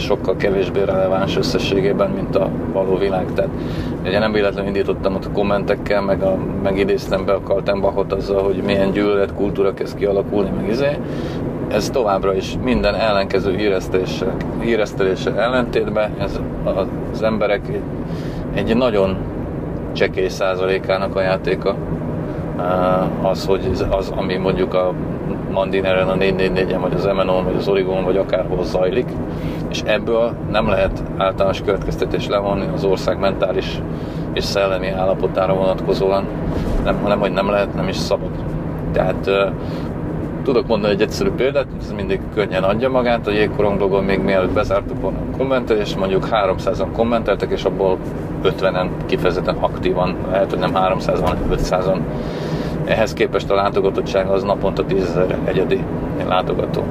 sokkal 0.00 0.36
kevésbé 0.36 0.82
releváns 0.82 1.36
összességében, 1.36 2.10
mint 2.10 2.36
a 2.36 2.48
való 2.72 2.96
világ. 2.96 3.26
Tehát 3.34 3.50
ugye 4.04 4.18
nem 4.18 4.32
véletlenül 4.32 4.68
indítottam 4.68 5.14
ott 5.14 5.24
a 5.24 5.30
kommentekkel, 5.30 6.02
meg, 6.02 6.22
a, 6.22 6.36
meg 6.62 6.78
idéztem 6.78 7.24
be 7.24 7.32
a 7.32 7.40
Kaltenbachot 7.40 8.12
azzal, 8.12 8.42
hogy 8.42 8.62
milyen 8.64 8.90
gyűlöletkultúra 8.90 9.74
kezd 9.74 9.96
kialakulni, 9.96 10.50
meg 10.50 10.68
izé. 10.68 10.98
Ez 11.68 11.90
továbbra 11.90 12.34
is 12.34 12.56
minden 12.64 12.94
ellenkező 12.94 13.56
híreszteléssel, 13.56 14.36
híreszteléssel 14.60 15.38
ellentétben, 15.38 16.10
ez 16.20 16.40
az 17.12 17.22
emberek 17.22 17.68
egy, 17.68 17.82
egy 18.54 18.76
nagyon 18.76 19.16
csekély 19.92 20.28
százalékának 20.28 21.16
a 21.16 21.20
játéka 21.20 21.74
az, 23.22 23.46
hogy 23.46 23.70
az, 23.90 24.12
ami 24.16 24.36
mondjuk 24.36 24.74
a 24.74 24.92
Mandineren, 25.52 26.08
a 26.08 26.14
444-en, 26.14 26.78
vagy 26.80 26.94
az 26.94 27.04
MNO-n, 27.04 27.44
vagy 27.44 27.56
az 27.56 27.68
Origon, 27.68 28.04
vagy 28.04 28.16
akárhol 28.16 28.64
zajlik, 28.64 29.06
és 29.70 29.82
ebből 29.84 30.32
nem 30.50 30.68
lehet 30.68 31.02
általános 31.16 31.60
következtetés 31.60 32.26
levonni 32.26 32.66
az 32.74 32.84
ország 32.84 33.18
mentális 33.18 33.80
és 34.32 34.44
szellemi 34.44 34.88
állapotára 34.88 35.54
vonatkozóan, 35.54 36.24
nem, 36.84 36.98
hanem 37.02 37.18
hogy 37.18 37.32
nem 37.32 37.50
lehet, 37.50 37.74
nem 37.74 37.88
is 37.88 37.96
szabad. 37.96 38.30
Tehát 38.92 39.30
tudok 40.42 40.66
mondani 40.66 40.92
egy 40.92 41.02
egyszerű 41.02 41.30
példát, 41.30 41.66
ez 41.80 41.92
mindig 41.92 42.20
könnyen 42.34 42.62
adja 42.62 42.88
magát, 42.88 43.26
a 43.26 43.30
jégkorong 43.30 43.76
blogon 43.76 44.04
még 44.04 44.20
mielőtt 44.20 44.52
bezártuk 44.52 45.00
volna 45.00 45.18
a 45.18 45.36
kommentelést, 45.36 45.98
mondjuk 45.98 46.28
300-an 46.30 46.88
kommenteltek, 46.92 47.50
és 47.50 47.64
abból 47.64 47.98
50-en 48.42 48.88
kifejezetten 49.06 49.56
aktívan, 49.60 50.16
lehet, 50.30 50.50
hogy 50.50 50.58
nem 50.58 50.72
300-an, 50.74 51.20
hanem 51.22 51.50
500-an. 51.50 51.98
Ehhez 52.84 53.12
képest 53.12 53.50
a 53.50 53.54
látogatottság 53.54 54.26
az 54.26 54.42
naponta 54.42 54.84
10 54.84 55.02
ezer 55.02 55.38
egyedi 55.44 55.84
látogató. 56.28 56.82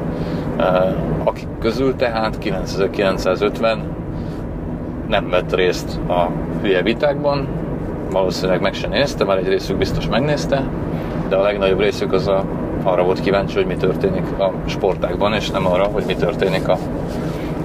Eh, 0.58 0.94
Akik 1.24 1.48
közül 1.60 1.96
tehát 1.96 2.38
9950 2.38 3.80
nem 5.08 5.30
vett 5.30 5.56
részt 5.56 6.00
a 6.08 6.30
hülye 6.62 6.82
vitákban, 6.82 7.48
valószínűleg 8.12 8.62
meg 8.62 8.74
se 8.74 8.88
nézte, 8.88 9.24
már 9.24 9.38
egy 9.38 9.48
részük 9.48 9.78
biztos 9.78 10.08
megnézte, 10.08 10.64
de 11.30 11.36
a 11.36 11.42
legnagyobb 11.42 11.80
részük 11.80 12.14
az 12.14 12.28
a, 12.28 12.44
arra 12.84 13.04
volt 13.04 13.22
kíváncsi, 13.22 13.56
hogy 13.56 13.66
mi 13.66 13.76
történik 13.76 14.40
a 14.40 14.52
sportákban, 14.66 15.34
és 15.34 15.50
nem 15.50 15.66
arra, 15.66 15.84
hogy 15.84 16.04
mi 16.08 16.16
történik 16.16 16.68
a 16.68 16.78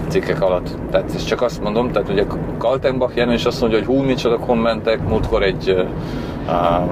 cikkek 0.09 0.43
alatt. 0.43 0.77
Tehát 0.91 1.15
ezt 1.15 1.27
csak 1.27 1.43
azt 1.43 1.63
mondom, 1.63 1.91
tehát 1.91 2.09
ugye 2.09 2.25
Kaltenbach 2.59 3.17
jelen 3.17 3.35
is 3.35 3.45
azt 3.45 3.61
mondja, 3.61 3.79
hogy 3.79 3.87
hú, 3.87 4.03
micsoda 4.03 4.39
kommentek, 4.39 5.09
múltkor 5.09 5.43
egy 5.43 5.71
uh, 6.47 6.83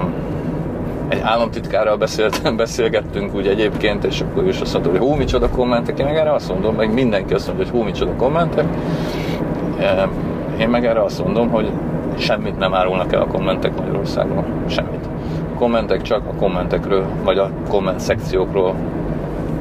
egy 1.11 1.19
államtitkárral 1.23 1.97
beszéltem, 1.97 2.55
beszélgettünk 2.65 3.35
úgy 3.35 3.47
egyébként, 3.47 4.03
és 4.03 4.21
akkor 4.21 4.47
is 4.47 4.61
azt 4.61 4.73
mondta, 4.73 4.91
hogy 4.91 4.99
hú, 4.99 5.13
micsoda 5.15 5.49
kommentek, 5.49 5.99
én 5.99 6.05
meg 6.05 6.15
erre 6.15 6.33
azt 6.33 6.49
mondom, 6.49 6.75
meg 6.75 6.93
mindenki 6.93 7.33
azt 7.33 7.47
mondja, 7.47 7.65
hogy 7.65 7.73
hú, 7.73 7.83
micsoda 7.83 8.15
kommentek. 8.15 8.65
Eh, 9.79 10.03
Én 10.59 10.69
meg 10.69 10.85
erre 10.85 11.03
azt 11.03 11.23
mondom, 11.23 11.49
hogy 11.49 11.71
semmit 12.17 12.57
nem 12.57 12.73
árulnak 12.73 13.13
el 13.13 13.21
a 13.21 13.27
kommentek 13.27 13.75
Magyarországon. 13.77 14.43
Semmit. 14.67 15.05
A 15.53 15.57
kommentek 15.57 16.01
csak 16.01 16.21
a 16.27 16.33
kommentekről, 16.39 17.05
vagy 17.23 17.37
a 17.37 17.49
komment 17.69 17.99
szekciókról 17.99 18.75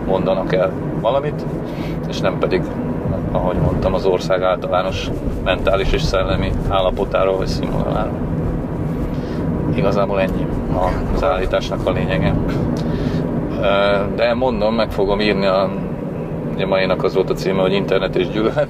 mondanak 0.07 0.55
el 0.55 0.73
valamit, 1.01 1.45
és 2.09 2.21
nem 2.21 2.39
pedig, 2.39 2.63
ahogy 3.33 3.57
mondtam, 3.57 3.95
az 3.95 4.05
ország 4.05 4.43
általános 4.43 5.11
mentális 5.45 5.93
és 5.93 6.03
szellemi 6.03 6.51
állapotáról 6.69 7.37
vagy 7.37 7.47
színvonaláról. 7.47 8.30
Igazából 9.75 10.21
ennyi 10.21 10.47
az 11.15 11.25
állításnak 11.25 11.87
a 11.87 11.91
lényege. 11.91 12.35
De 14.17 14.35
mondom, 14.35 14.75
meg 14.75 14.91
fogom 14.91 15.21
írni 15.21 15.47
a 15.47 15.71
ugye 16.55 16.67
mainak 16.67 17.05
az 17.05 17.15
volt 17.15 17.31
a 17.31 17.35
címe, 17.35 17.61
hogy 17.61 17.73
internet 17.73 18.17
és 18.17 18.29
gyűlölet. 18.29 18.69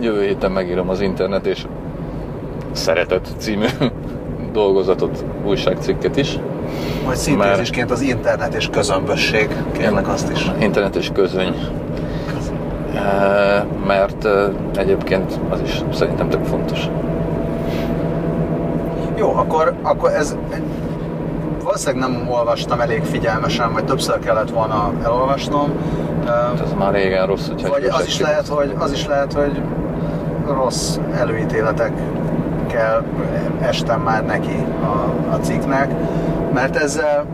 Jövő 0.00 0.22
héten 0.22 0.50
megírom 0.52 0.88
az 0.88 1.00
internet 1.00 1.46
és 1.46 1.66
szeretet 2.72 3.28
című 3.38 3.66
dolgozatot, 4.52 5.24
újságcikket 5.44 6.16
is. 6.16 6.38
Majd 7.04 7.16
szintézisként 7.16 7.90
az 7.90 8.00
internet 8.00 8.54
és 8.54 8.68
közömbösség, 8.68 9.48
kérlek 9.72 10.08
azt 10.08 10.30
is. 10.30 10.50
Internet 10.58 10.96
és 10.96 11.10
közöny. 11.12 11.54
Mert 13.86 14.28
egyébként 14.76 15.40
az 15.48 15.60
is 15.60 15.80
szerintem 15.92 16.28
tök 16.28 16.44
fontos. 16.44 16.88
Jó, 19.22 19.36
akkor, 19.36 19.74
akkor 19.82 20.10
ez 20.10 20.36
valószínűleg 21.62 22.10
nem 22.10 22.28
olvastam 22.28 22.80
elég 22.80 23.02
figyelmesen, 23.02 23.72
vagy 23.72 23.84
többször 23.84 24.18
kellett 24.18 24.50
volna 24.50 24.92
elolvasnom. 25.04 25.72
Ö, 26.26 26.62
Ez 26.62 26.72
már 26.78 26.92
régen 26.92 27.26
rossz, 27.26 27.48
hogyha 27.48 27.68
Vagy 27.68 27.84
az 27.84 28.06
is, 28.06 28.20
lehet, 28.20 28.48
hogy, 28.48 28.74
az 28.78 28.92
is 28.92 29.06
lehet, 29.06 29.32
hogy 29.32 29.62
rossz 30.46 30.96
előítéletekkel 31.14 33.04
estem 33.60 34.00
már 34.00 34.24
neki 34.24 34.66
a, 34.82 35.32
a 35.34 35.36
cikknek, 35.40 35.90
mert 36.52 36.76
ezzel, 36.76 37.24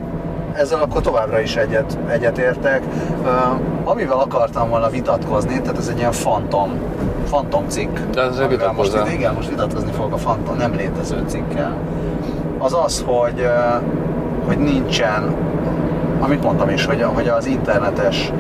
ezzel 0.58 0.80
akkor 0.80 1.00
továbbra 1.00 1.40
is 1.40 1.56
egyet, 1.56 1.98
egyet 2.08 2.38
értek. 2.38 2.82
Uh, 3.22 3.28
amivel 3.84 4.18
akartam 4.18 4.68
volna 4.68 4.88
vitatkozni, 4.88 5.60
tehát 5.60 5.78
ez 5.78 5.88
egy 5.88 5.98
ilyen 5.98 6.12
fantom, 6.12 6.70
fantom 7.26 7.68
cikk. 7.68 7.98
De 8.12 8.20
ezzel 8.22 8.44
amivel 8.44 8.72
most, 8.72 8.98
igen, 9.12 9.34
most 9.34 9.48
vitatkozni 9.48 9.92
fogok 9.92 10.12
a 10.12 10.16
fantom 10.16 10.56
nem 10.56 10.74
létező 10.74 11.24
cikkel. 11.26 11.76
Az 12.58 12.74
az, 12.84 13.04
hogy, 13.06 13.48
hogy 14.46 14.58
nincsen, 14.58 15.34
amit 16.20 16.42
mondtam 16.42 16.68
is, 16.68 16.84
hogy, 16.84 17.02
hogy 17.02 17.28
az 17.28 17.46
internetes 17.46 18.32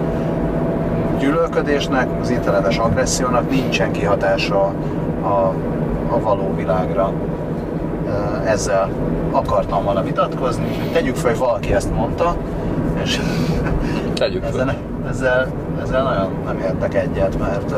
gyűlölködésnek, 1.18 2.08
az 2.20 2.30
internetes 2.30 2.78
agressziónak 2.78 3.50
nincsen 3.50 3.92
kihatása 3.92 4.72
a, 5.22 5.54
a 6.08 6.20
való 6.20 6.54
világra. 6.56 7.12
Ezzel 8.44 8.90
akartam 9.30 9.84
volna 9.84 10.02
vitatkozni. 10.02 10.90
Tegyük 10.92 11.16
fel, 11.16 11.30
hogy 11.30 11.38
valaki 11.38 11.74
ezt 11.74 11.94
mondta, 11.94 12.36
és 13.02 13.20
Tegyük 14.14 14.42
fel. 14.42 14.50
ezzel, 14.50 14.76
ezzel, 15.08 15.46
ezzel 15.82 16.02
nagyon 16.02 16.32
nem 16.44 16.58
értek 16.58 16.94
egyet, 16.94 17.38
mert 17.38 17.74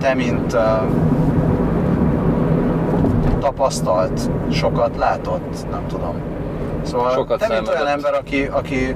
te, 0.00 0.14
mint 0.14 0.56
tapasztalt, 3.40 4.30
sokat 4.50 4.96
látott, 4.96 5.70
nem 5.70 5.86
tudom. 5.88 6.14
Szóval 6.82 7.10
Sokat 7.10 7.38
te, 7.38 7.54
mint 7.54 7.68
olyan 7.68 7.86
ember, 7.86 8.14
aki, 8.14 8.48
aki 8.52 8.94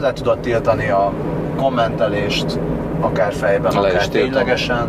le 0.00 0.12
tudod 0.12 0.38
tiltani 0.38 0.88
a 0.88 1.12
kommentelést, 1.56 2.58
akár 3.00 3.32
fejben, 3.32 3.72
Le 3.72 3.88
akár 3.88 4.08
ténylegesen, 4.08 4.88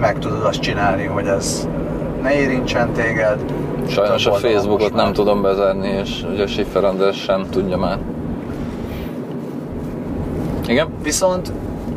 meg 0.00 0.18
tudod 0.18 0.44
azt 0.44 0.60
csinálni, 0.60 1.04
hogy 1.04 1.26
ez 1.26 1.68
ne 2.22 2.34
érintsen 2.40 2.92
téged. 2.92 3.38
Sajnos 3.88 4.26
a 4.26 4.32
Facebookot 4.32 4.94
nem 4.94 5.12
tudom 5.12 5.42
bezárni, 5.42 5.88
és 5.88 6.24
ugye 6.32 6.46
Schiffer 6.46 6.84
András 6.84 7.16
sem 7.16 7.46
tudja 7.50 7.76
már. 7.76 7.98
Igen? 10.66 10.88
Viszont, 11.02 11.52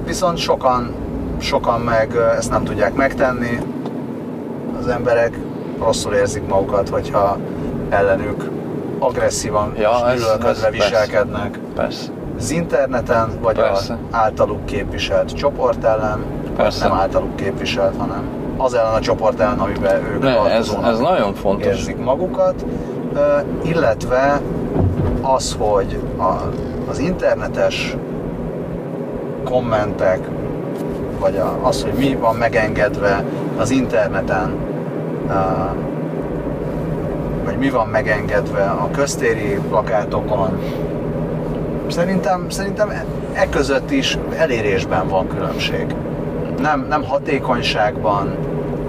viszont 0.06 0.38
sokan, 0.38 0.94
sokan 1.38 1.82
meg 1.82 2.16
ezt 2.38 2.50
nem 2.50 2.64
tudják 2.64 2.94
megtenni. 2.94 3.60
Az 4.80 4.88
emberek 4.88 5.38
rosszul 5.80 6.14
érzik 6.14 6.48
magukat, 6.48 6.90
hogyha 6.90 7.38
ellenük 7.90 8.50
agresszívan 9.00 9.74
Ja, 9.78 9.92
és 10.14 10.20
gyűlölködve 10.20 10.50
ez 10.50 10.62
persze. 10.62 10.70
viselkednek. 10.70 11.60
Persze. 11.76 12.12
az 12.38 12.52
interneten, 12.52 13.30
vagy 13.42 13.56
Persze. 13.56 13.94
az 13.94 14.00
általuk 14.12 14.66
képviselt 14.66 15.34
csoport 15.34 15.84
ellen, 15.84 16.24
Persze. 16.56 16.88
nem 16.88 16.98
általuk 16.98 17.36
képviselt, 17.36 17.96
hanem 17.98 18.24
az 18.62 18.74
ellen 18.74 18.94
a 18.94 19.00
csoport 19.00 19.40
ellen, 19.40 19.60
amiben 19.60 20.06
ők 20.06 20.22
Ne, 20.22 20.46
ez, 20.46 20.78
ez 20.84 21.00
nagyon 21.00 21.34
fontos. 21.34 21.66
érzik 21.66 21.98
magukat, 21.98 22.66
illetve 23.64 24.42
az, 25.22 25.56
hogy 25.60 26.00
a, 26.18 26.50
az 26.90 27.00
internetes 27.00 27.96
kommentek, 29.44 30.20
vagy 31.20 31.42
az, 31.62 31.84
hogy 31.84 31.94
mi 31.94 32.16
van 32.16 32.36
megengedve 32.36 33.24
az 33.58 33.72
interneten, 33.72 34.56
vagy 37.46 37.58
mi 37.58 37.70
van 37.70 37.88
megengedve 37.88 38.64
a 38.64 38.90
köztéri 38.92 39.60
plakátokon, 39.70 40.60
szerintem, 41.88 42.50
szerintem 42.50 42.90
e, 42.90 43.06
e 43.34 43.50
között 43.50 43.92
is 43.92 44.18
elérésben 44.38 45.08
van 45.08 45.28
különbség. 45.28 45.86
Nem, 46.62 46.86
nem 46.90 47.04
hatékonyságban, 47.04 48.36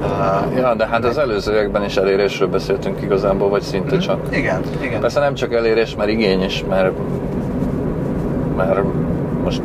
ö, 0.02 0.56
Ja, 0.56 0.74
de 0.74 0.86
hát 0.86 1.04
az 1.04 1.18
előzőekben 1.18 1.84
is 1.84 1.96
elérésről 1.96 2.48
beszéltünk 2.48 3.02
igazából, 3.02 3.48
vagy 3.48 3.62
szinte 3.62 3.96
csak. 3.98 4.36
igen, 4.36 4.60
igen. 4.82 5.00
Persze 5.00 5.20
nem 5.20 5.34
csak 5.34 5.52
elérés, 5.52 5.96
mert 5.96 6.10
igény 6.10 6.42
is, 6.42 6.64
mert, 6.68 6.92
mert 8.56 8.80
most 9.44 9.62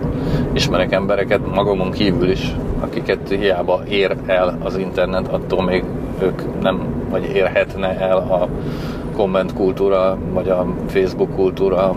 ismerek 0.54 0.92
embereket 0.92 1.54
magamon 1.54 1.92
kívül 1.92 2.30
is, 2.30 2.56
akiket 2.80 3.30
hiába 3.30 3.82
ér 3.90 4.16
el 4.26 4.58
az 4.64 4.78
internet, 4.78 5.28
attól 5.28 5.64
még 5.64 5.84
ők 6.22 6.62
nem, 6.62 6.82
vagy 7.10 7.32
érhetne 7.34 8.00
el 8.00 8.18
a 8.18 8.48
komment 9.16 9.54
kultúra, 9.54 10.18
vagy 10.34 10.50
a 10.50 10.66
Facebook 10.88 11.36
kultúra 11.36 11.96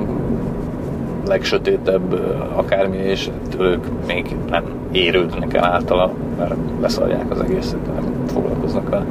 legsötétebb 1.26 2.20
akármi, 2.54 2.96
és 2.96 3.30
ők 3.58 3.84
még 4.06 4.36
nem 4.50 4.64
érődnek 4.92 5.54
el 5.54 5.64
általa, 5.64 6.10
mert 6.38 6.54
leszarják 6.80 7.30
az 7.30 7.40
egészet, 7.40 7.94
nem 7.94 8.24
foglalkoznak 8.26 8.88
vele. 8.88 9.04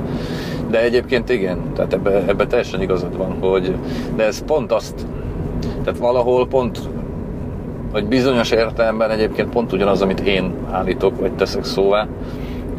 De 0.70 0.82
egyébként 0.82 1.30
igen, 1.30 1.58
tehát 1.76 1.94
ebbe, 1.94 2.24
ebbe 2.28 2.48
teljesen 2.48 2.82
igazad 2.82 3.18
van, 3.18 3.36
hogy 3.40 3.76
de 4.16 4.24
ez 4.24 4.44
pont 4.44 4.72
azt, 4.72 5.06
tehát 5.84 6.00
valahol 6.00 6.48
pont, 6.48 6.80
hogy 7.92 8.06
bizonyos 8.06 8.52
értelemben 8.52 9.10
egyébként 9.10 9.50
pont 9.50 9.74
ugyanaz, 9.74 10.02
amit 10.02 10.20
én 10.20 10.54
állítok, 10.72 11.20
vagy 11.20 11.32
teszek 11.32 11.64
szóvá, 11.64 12.08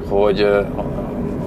hogy 0.09 0.47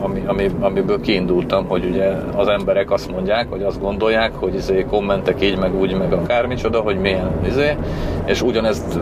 ami, 0.01 0.23
ami, 0.25 0.49
amiből 0.59 1.01
kiindultam, 1.01 1.65
hogy 1.67 1.85
ugye 1.85 2.07
az 2.35 2.47
emberek 2.47 2.91
azt 2.91 3.11
mondják, 3.11 3.47
hogy 3.49 3.63
azt 3.63 3.81
gondolják, 3.81 4.31
hogy 4.35 4.55
izé 4.55 4.85
kommentek 4.89 5.43
így, 5.43 5.57
meg 5.57 5.75
úgy, 5.75 5.97
meg 5.97 6.13
akármicsoda, 6.13 6.79
hogy 6.79 6.97
milyen 6.97 7.31
izé, 7.47 7.75
és 8.25 8.41
ugyanezt, 8.41 8.99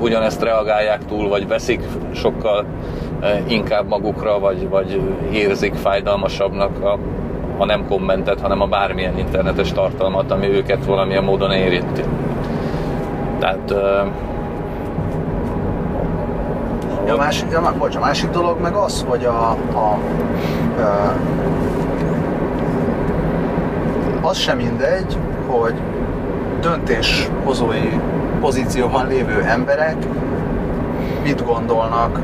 ugyanezt 0.00 0.42
reagálják 0.42 1.06
túl, 1.06 1.28
vagy 1.28 1.48
veszik 1.48 1.82
sokkal 2.14 2.64
eh, 3.20 3.40
inkább 3.46 3.88
magukra, 3.88 4.38
vagy, 4.38 4.68
vagy 4.68 5.00
érzik 5.32 5.74
fájdalmasabbnak 5.74 6.84
a, 6.84 6.98
a 7.58 7.64
nem 7.64 7.86
kommentet, 7.86 8.40
hanem 8.40 8.60
a 8.60 8.66
bármilyen 8.66 9.18
internetes 9.18 9.72
tartalmat, 9.72 10.30
ami 10.30 10.48
őket 10.48 10.84
valamilyen 10.84 11.24
módon 11.24 11.52
érinti. 11.52 12.02
Tehát 13.38 13.70
eh, 13.70 14.06
Ja, 17.06 17.14
a 17.14 17.16
másik, 17.16 17.50
ja, 17.50 17.74
bocs, 17.78 17.96
a 17.96 18.00
másik 18.00 18.30
dolog 18.30 18.60
meg 18.60 18.74
az, 18.74 19.04
hogy 19.08 19.24
a, 19.24 19.50
a, 19.50 19.56
a 19.74 19.98
az 24.20 24.36
sem 24.36 24.56
mindegy, 24.56 25.16
hogy 25.46 25.74
döntéshozói 26.60 28.00
pozícióban 28.40 29.06
lévő 29.06 29.42
emberek 29.42 29.96
mit 31.22 31.44
gondolnak 31.44 32.20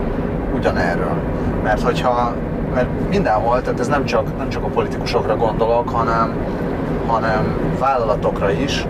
ugyanerről. 0.55 1.15
Mert 1.63 1.83
hogyha, 1.83 2.35
mert 2.75 2.89
mindenhol, 3.09 3.61
tehát 3.63 3.81
ez 3.81 3.89
nem 3.89 4.05
csak, 4.05 4.37
nem 4.39 4.49
csak 4.49 4.63
a 4.63 4.69
politikusokra 4.69 5.37
gondolok, 5.37 5.89
hanem, 5.89 6.35
hanem 7.07 7.57
vállalatokra 7.79 8.51
is, 8.51 8.87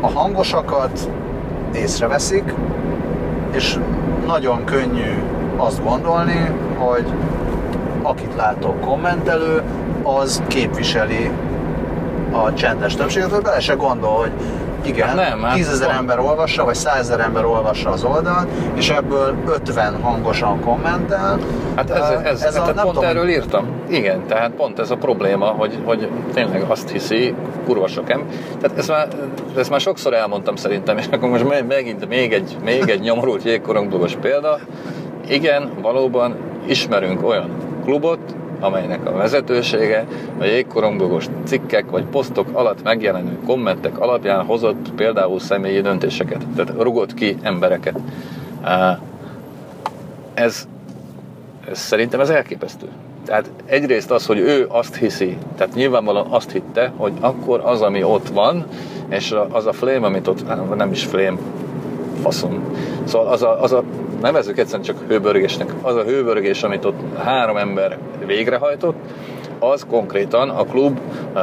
a 0.00 0.10
hangosakat 0.10 1.10
észreveszik, 1.74 2.54
és 3.50 3.78
nagyon 4.26 4.64
könnyű 4.64 5.22
azt 5.56 5.84
gondolni, 5.84 6.50
hogy 6.78 7.06
akit 8.02 8.34
látok 8.36 8.80
kommentelő, 8.80 9.62
az 10.02 10.42
képviseli 10.46 11.30
a 12.30 12.52
csendes 12.52 12.94
többséget, 12.94 13.42
bele 13.42 13.60
se 13.60 13.74
gondol, 13.74 14.16
hogy 14.16 14.32
igen, 14.84 15.06
Hát 15.06 15.16
nem, 15.16 15.42
hát 15.42 15.54
tízezer 15.54 15.86
van. 15.86 15.96
ember 15.96 16.18
olvassa, 16.18 16.64
vagy 16.64 16.74
százezer 16.74 17.20
ember 17.20 17.44
olvassa 17.44 17.90
az 17.90 18.04
oldalt, 18.04 18.48
és 18.74 18.90
ebből 18.90 19.34
50 19.46 20.02
hangosan 20.02 20.60
kommentel. 20.60 21.38
Hát 21.76 21.90
ez, 21.90 22.08
ez, 22.24 22.42
ez 22.42 22.56
a, 22.56 22.60
tehát 22.60 22.74
nem 22.74 22.84
pont 22.84 22.94
tudom, 22.96 23.10
erről 23.10 23.28
írtam. 23.28 23.66
Igen, 23.88 24.26
tehát 24.26 24.50
pont 24.50 24.78
ez 24.78 24.90
a 24.90 24.96
probléma, 24.96 25.46
hogy, 25.46 25.78
hogy 25.84 26.08
tényleg 26.34 26.64
azt 26.68 26.90
hiszi, 26.90 27.34
kurva 27.66 27.86
sok 27.86 28.10
em. 28.10 28.22
Tehát 28.60 28.78
ezt 28.78 28.88
már, 28.88 29.08
ezt 29.56 29.70
már 29.70 29.80
sokszor 29.80 30.14
elmondtam 30.14 30.56
szerintem, 30.56 30.98
és 30.98 31.06
akkor 31.12 31.28
most 31.28 31.48
me- 31.48 31.68
megint 31.68 32.08
még 32.08 32.32
egy, 32.32 32.56
még 32.64 32.88
egy 32.88 33.00
nyomorult 33.00 33.42
jégkorongblogos 33.42 34.16
példa. 34.20 34.58
Igen, 35.28 35.70
valóban 35.82 36.36
ismerünk 36.66 37.26
olyan 37.26 37.50
klubot, 37.84 38.18
amelynek 38.62 39.06
a 39.06 39.12
vezetősége 39.12 40.06
a 40.38 40.44
jégkorongblogos 40.44 41.26
cikkek 41.44 41.90
vagy 41.90 42.04
posztok 42.04 42.48
alatt 42.52 42.82
megjelenő 42.82 43.38
kommentek 43.46 43.98
alapján 43.98 44.44
hozott 44.44 44.92
például 44.96 45.40
személyi 45.40 45.80
döntéseket, 45.80 46.46
tehát 46.56 46.74
rugott 46.78 47.14
ki 47.14 47.36
embereket. 47.42 47.98
Ez 50.34 50.66
ez 51.70 51.78
szerintem 51.78 52.20
ez 52.20 52.28
elképesztő. 52.28 52.86
Tehát 53.24 53.50
egyrészt 53.66 54.10
az, 54.10 54.26
hogy 54.26 54.38
ő 54.38 54.66
azt 54.68 54.96
hiszi, 54.96 55.36
tehát 55.56 55.74
nyilvánvalóan 55.74 56.26
azt 56.30 56.50
hitte, 56.50 56.92
hogy 56.96 57.12
akkor 57.20 57.60
az, 57.64 57.82
ami 57.82 58.02
ott 58.02 58.28
van, 58.28 58.66
és 59.08 59.34
az 59.50 59.66
a 59.66 59.72
flame, 59.72 60.06
amit 60.06 60.28
ott, 60.28 60.74
nem 60.76 60.90
is 60.90 61.04
flame, 61.04 61.38
faszom. 62.22 62.76
Szóval 63.04 63.32
az 63.32 63.42
a, 63.42 63.62
az 63.62 63.72
a 63.72 63.82
nevezzük 64.20 64.58
egyszerűen 64.58 64.82
csak 64.82 64.96
hőbörgésnek, 65.08 65.74
az 65.82 65.96
a 65.96 66.02
hőbörgés, 66.02 66.62
amit 66.62 66.84
ott 66.84 67.18
három 67.18 67.56
ember 67.56 67.98
végrehajtott, 68.26 68.96
az 69.58 69.86
konkrétan 69.90 70.48
a 70.48 70.64
klub 70.64 70.98
uh, 71.34 71.42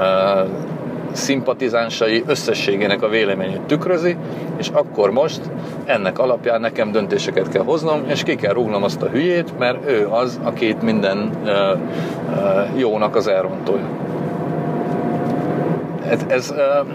szimpatizánsai 1.12 2.24
összességének 2.28 3.02
a 3.02 3.08
véleményét 3.08 3.62
tükrözi, 3.62 4.18
és 4.58 4.70
akkor 4.74 5.12
most 5.12 5.42
ennek 5.86 6.20
alapján 6.20 6.62
nekem 6.62 6.92
döntéseket 6.92 7.50
kell 7.50 7.63
hoznom, 7.63 8.04
és 8.08 8.24
ki 8.24 8.36
kell 8.36 8.54
rúgnom 8.54 8.84
azt 8.84 9.02
a 9.02 9.10
hülyét, 9.10 9.58
mert 9.60 9.89
ő 9.89 10.08
az, 10.08 10.39
aki 10.44 10.68
itt 10.68 10.82
minden 10.82 11.32
uh, 11.44 11.52
uh, 12.30 12.80
jónak 12.80 13.15
az 13.15 13.28
elrontója. 13.28 13.88
Ez, 16.10 16.26
ez, 16.28 16.52
uh, 16.52 16.88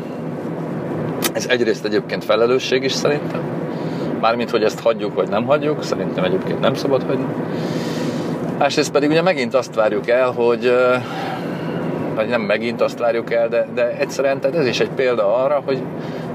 ez 1.33 1.47
egyrészt 1.47 1.85
egyébként 1.85 2.25
felelősség 2.25 2.83
is 2.83 2.93
szerintem, 2.93 3.41
mármint, 4.25 4.51
hogy 4.51 4.63
ezt 4.63 4.81
hagyjuk, 4.81 5.15
vagy 5.15 5.29
nem 5.29 5.45
hagyjuk, 5.45 5.83
szerintem 5.83 6.25
egyébként 6.25 6.61
nem 6.61 6.75
szabad 6.75 7.03
hagyni. 7.03 7.25
Másrészt 8.59 8.93
pedig 8.93 9.11
ugye 9.11 9.23
megint 9.23 9.55
azt 9.55 9.75
várjuk 9.75 10.09
el, 10.09 10.31
hogy 10.31 10.73
vagy 12.15 12.29
nem 12.29 12.41
megint 12.41 12.81
azt 12.81 12.99
várjuk 12.99 13.33
el, 13.33 13.49
de, 13.49 13.67
de 13.75 13.97
egyszerűen 13.99 14.41
tehát 14.41 14.57
ez 14.57 14.67
is 14.67 14.81
egy 14.81 14.91
példa 14.91 15.37
arra, 15.37 15.63
hogy, 15.65 15.83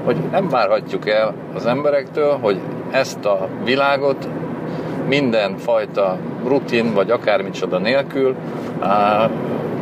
hogy 0.04 0.16
nem 0.30 0.48
várhatjuk 0.48 1.08
el 1.08 1.34
az 1.54 1.66
emberektől, 1.66 2.38
hogy 2.40 2.60
ezt 2.90 3.24
a 3.24 3.48
világot 3.64 4.28
minden 5.08 5.56
fajta 5.56 6.18
rutin 6.46 6.94
vagy 6.94 7.10
akármicsoda 7.10 7.78
nélkül 7.78 8.34
á, 8.80 9.28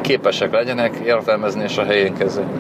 képesek 0.01 0.53
legyenek 0.53 0.97
értelmezni 0.97 1.63
és 1.63 1.79
a 1.79 1.85
helyén 1.85 2.15
kezelni. 2.15 2.51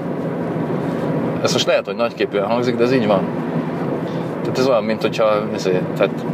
Ez 1.42 1.52
most 1.52 1.66
lehet, 1.66 1.86
hogy 1.86 1.96
nagyképűen 1.96 2.46
hangzik, 2.46 2.76
de 2.76 2.82
ez 2.82 2.92
így 2.92 3.06
van. 3.06 3.47
Tehát 4.58 4.70
ez 4.70 4.76
olyan, 4.76 4.88
mint 4.88 5.02
hogyha 5.02 5.52
ezért, 5.54 5.84
tehát 5.96 6.24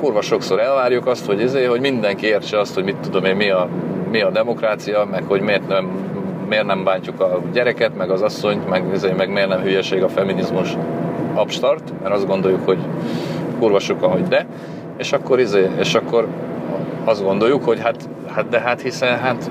kurva 0.00 0.22
sokszor 0.22 0.60
elvárjuk 0.60 1.06
azt, 1.06 1.26
hogy, 1.26 1.40
ezért, 1.40 1.70
hogy 1.70 1.80
mindenki 1.80 2.26
értse 2.26 2.58
azt, 2.58 2.74
hogy 2.74 2.84
mit 2.84 2.96
tudom 2.96 3.24
én, 3.24 3.36
mi 3.36 3.50
a, 3.50 3.68
mi 4.10 4.20
a 4.20 4.30
demokrácia, 4.30 5.04
meg 5.10 5.24
hogy 5.26 5.40
miért 5.40 5.68
nem, 5.68 5.90
miért 6.48 6.66
nem 6.66 6.84
bántjuk 6.84 7.20
a 7.20 7.40
gyereket, 7.52 7.96
meg 7.96 8.10
az 8.10 8.22
asszonyt, 8.22 8.68
meg, 8.68 8.84
ezért, 8.92 9.16
meg 9.16 9.32
miért 9.32 9.48
nem 9.48 9.60
hülyeség 9.60 10.02
a 10.02 10.08
feminizmus 10.08 10.76
abstart, 11.34 11.92
mert 12.02 12.14
azt 12.14 12.26
gondoljuk, 12.26 12.64
hogy 12.64 12.78
kurva 13.58 13.78
sokan, 13.78 14.10
hogy 14.10 14.22
de, 14.22 14.46
és 14.96 15.12
akkor, 15.12 15.40
izé, 15.40 15.70
és 15.78 15.94
akkor 15.94 16.26
azt 17.04 17.24
gondoljuk, 17.24 17.64
hogy 17.64 17.80
hát, 17.80 18.08
hát 18.34 18.48
de 18.48 18.60
hát 18.60 18.80
hiszen 18.80 19.18
hát 19.18 19.50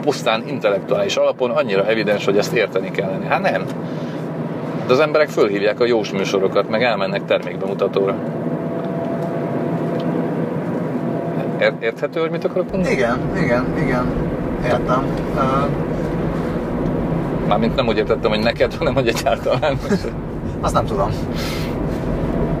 pusztán 0.00 0.44
intellektuális 0.48 1.16
alapon 1.16 1.50
annyira 1.50 1.86
evidens, 1.86 2.24
hogy 2.24 2.38
ezt 2.38 2.52
érteni 2.52 2.90
kellene. 2.90 3.26
Hát 3.26 3.42
nem. 3.42 3.66
De 4.86 4.92
az 4.92 4.98
emberek 5.00 5.28
fölhívják 5.28 5.80
a 5.80 5.86
jós 5.86 6.10
műsorokat, 6.12 6.68
meg 6.70 6.82
elmennek 6.82 7.24
termékbemutatóra. 7.24 8.14
Ér- 11.60 11.72
érthető, 11.80 12.20
hogy 12.20 12.30
mit 12.30 12.44
akarok 12.44 12.70
mondani? 12.72 12.92
Igen, 12.94 13.18
igen, 13.42 13.64
igen, 13.78 14.06
értem. 14.64 15.04
Ö, 15.36 15.40
Mármint 17.48 17.76
nem 17.76 17.86
úgy 17.86 17.96
értettem, 17.96 18.30
hogy 18.30 18.40
neked, 18.42 18.74
hanem 18.74 18.94
hogy 18.94 19.08
egyáltalán. 19.08 19.76
Azt 20.60 20.74
nem 20.74 20.84
tudom. 20.84 21.10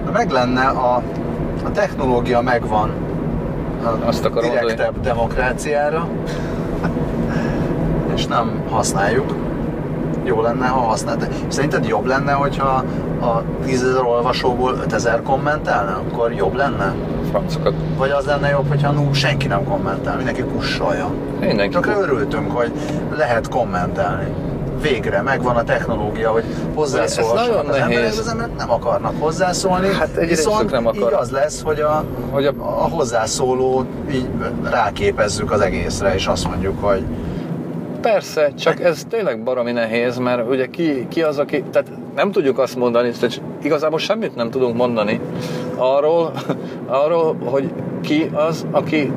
De 0.04 0.10
meg 0.10 0.30
lenne 0.30 0.62
a, 0.66 0.94
a 1.64 1.70
technológia 1.72 2.40
megvan 2.40 2.90
a 3.84 4.06
Azt 4.06 4.24
akarom 4.24 4.50
direktebb 4.50 4.78
mondani. 4.94 5.04
demokráciára, 5.06 6.08
és 8.14 8.26
nem 8.26 8.62
használjuk. 8.70 9.34
Jó 10.24 10.40
lenne, 10.42 10.66
ha 10.66 10.80
használta. 10.80 11.26
Szerinted 11.48 11.86
jobb 11.86 12.04
lenne, 12.04 12.32
hogyha 12.32 12.84
a 13.20 13.42
10 13.64 13.82
ezer 13.82 14.02
olvasóból 14.02 14.72
5000 14.82 15.22
kommentelne? 15.22 15.90
Akkor 15.92 16.32
jobb 16.32 16.54
lenne? 16.54 16.94
Francokat. 17.30 17.74
Vagy 17.96 18.10
az 18.10 18.24
lenne 18.24 18.48
jobb, 18.50 18.68
hogyha 18.68 18.90
nú, 18.90 19.12
senki 19.12 19.46
nem 19.46 19.64
kommentel, 19.64 20.16
mindenki 20.16 20.42
kussolja. 20.42 21.10
Mindenki. 21.40 21.72
Csak 21.74 21.86
örültünk, 22.02 22.50
hogy 22.50 22.72
lehet 23.16 23.48
kommentelni. 23.48 24.26
Végre 24.80 25.22
megvan 25.22 25.56
a 25.56 25.62
technológia, 25.62 26.30
hogy 26.30 26.44
hozzászólhassanak 26.74 27.68
az 27.68 27.76
emberek, 27.76 28.08
az 28.18 28.28
emberek 28.28 28.56
nem 28.56 28.70
akarnak 28.70 29.12
hozzászólni, 29.18 29.88
Hát 29.94 30.14
viszont 30.26 30.70
nem 30.70 30.86
akar. 30.86 31.00
így 31.10 31.16
az 31.18 31.30
lesz, 31.30 31.62
hogy 31.62 31.80
a, 31.80 32.04
Hogy 32.30 32.46
a, 32.46 32.52
a 32.58 32.88
hozzászólót 32.88 33.86
így 34.12 34.28
ráképezzük 34.70 35.50
az 35.50 35.60
egészre, 35.60 36.14
és 36.14 36.26
azt 36.26 36.48
mondjuk, 36.48 36.84
hogy 36.84 37.04
persze, 38.04 38.52
csak 38.54 38.80
ez 38.80 39.04
tényleg 39.08 39.42
baromi 39.42 39.72
nehéz, 39.72 40.18
mert 40.18 40.48
ugye 40.50 40.66
ki, 40.66 41.06
ki 41.08 41.22
az, 41.22 41.38
aki, 41.38 41.62
tehát 41.72 41.90
nem 42.14 42.30
tudjuk 42.30 42.58
azt 42.58 42.76
mondani, 42.76 43.10
tehát 43.10 43.42
igazából 43.62 43.98
semmit 43.98 44.34
nem 44.34 44.50
tudunk 44.50 44.76
mondani 44.76 45.20
arról, 45.76 46.32
arról, 47.02 47.36
hogy 47.44 47.70
ki 48.00 48.30
az, 48.32 48.66
aki 48.70 49.12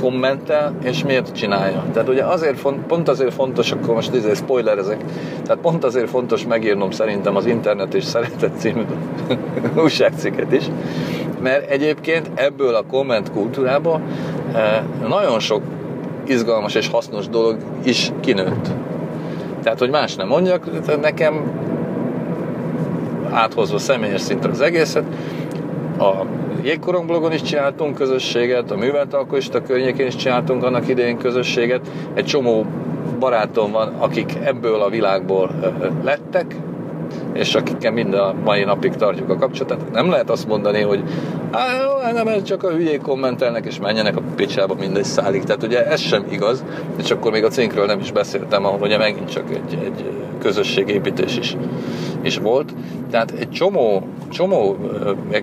kommentel, 0.00 0.74
és 0.82 1.04
miért 1.04 1.34
csinálja. 1.34 1.84
Tehát 1.92 2.08
ugye 2.08 2.24
azért 2.24 2.58
font, 2.58 2.86
pont 2.86 3.08
azért 3.08 3.32
fontos, 3.32 3.72
akkor 3.72 3.94
most 3.94 4.14
izé 4.14 4.34
spoilerezek, 4.34 5.04
tehát 5.44 5.62
pont 5.62 5.84
azért 5.84 6.10
fontos 6.10 6.46
megírnom 6.46 6.90
szerintem 6.90 7.36
az 7.36 7.46
Internet 7.46 7.94
és 7.94 8.04
Szeretet 8.04 8.58
című 8.58 8.82
újságcikket 9.82 10.52
is, 10.52 10.64
mert 11.42 11.70
egyébként 11.70 12.30
ebből 12.34 12.74
a 12.74 12.84
komment 12.90 13.30
kultúrából 13.30 14.00
eh, 14.52 14.82
nagyon 15.08 15.38
sok 15.38 15.62
izgalmas 16.28 16.74
és 16.74 16.88
hasznos 16.88 17.28
dolog 17.28 17.56
is 17.84 18.12
kinőtt. 18.20 18.68
Tehát, 19.62 19.78
hogy 19.78 19.90
más 19.90 20.14
nem 20.14 20.28
mondjak, 20.28 20.80
tehát 20.84 21.00
nekem 21.00 21.42
áthozva 23.30 23.78
személyes 23.78 24.20
szintre 24.20 24.50
az 24.50 24.60
egészet, 24.60 25.04
a 25.98 26.24
Jégkorong 26.62 27.06
blogon 27.06 27.32
is 27.32 27.42
csináltunk 27.42 27.94
közösséget, 27.94 28.70
a 28.70 28.76
művelt 28.76 29.14
alkoholista 29.14 29.62
környékén 29.62 30.06
is 30.06 30.16
csináltunk 30.16 30.62
annak 30.62 30.88
idején 30.88 31.18
közösséget. 31.18 31.90
Egy 32.14 32.24
csomó 32.24 32.66
barátom 33.18 33.72
van, 33.72 33.94
akik 33.98 34.32
ebből 34.44 34.80
a 34.80 34.88
világból 34.88 35.50
lettek, 36.04 36.56
és 37.32 37.54
akikkel 37.54 37.92
mind 37.92 38.14
a 38.14 38.34
mai 38.44 38.64
napig 38.64 38.94
tartjuk 38.94 39.30
a 39.30 39.36
kapcsolatot. 39.36 39.92
Nem 39.92 40.10
lehet 40.10 40.30
azt 40.30 40.46
mondani, 40.46 40.80
hogy 40.80 41.02
"Á, 41.50 41.60
jó, 41.82 42.12
nem, 42.12 42.28
ez 42.28 42.42
csak 42.42 42.62
a 42.62 42.70
hülyék 42.70 43.00
kommentelnek, 43.00 43.66
és 43.66 43.78
menjenek 43.78 44.16
a 44.16 44.22
picsába 44.36 44.74
mindegy 44.74 45.04
szálig. 45.04 45.44
Tehát 45.44 45.62
ugye 45.62 45.86
ez 45.86 46.00
sem 46.00 46.24
igaz, 46.30 46.64
és 47.02 47.10
akkor 47.10 47.32
még 47.32 47.44
a 47.44 47.48
cinkről 47.48 47.86
nem 47.86 48.00
is 48.00 48.12
beszéltem, 48.12 48.64
ahol 48.64 48.80
ugye 48.80 48.98
megint 48.98 49.30
csak 49.30 49.50
egy, 49.50 49.78
egy 49.84 50.04
közösségépítés 50.40 51.36
is, 51.36 51.56
is 52.22 52.38
volt. 52.38 52.74
Tehát 53.10 53.30
egy 53.38 53.50
csomó, 53.50 54.02
csomó, 54.28 54.76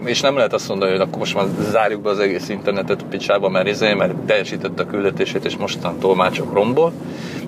és 0.05 0.21
nem 0.21 0.35
lehet 0.35 0.53
azt 0.53 0.67
mondani, 0.69 0.91
hogy 0.91 0.99
akkor 0.99 1.17
most 1.17 1.35
már 1.35 1.45
zárjuk 1.71 2.01
be 2.01 2.09
az 2.09 2.19
egész 2.19 2.49
internetet 2.49 3.01
a 3.01 3.05
picsába, 3.09 3.49
mert, 3.49 3.67
izé, 3.67 3.93
mert 3.93 4.15
teljesítette 4.15 4.83
a 4.83 4.85
küldetését, 4.85 5.45
és 5.45 5.57
mostantól 5.57 6.15
már 6.15 6.31
csak 6.31 6.53
rombol. 6.53 6.91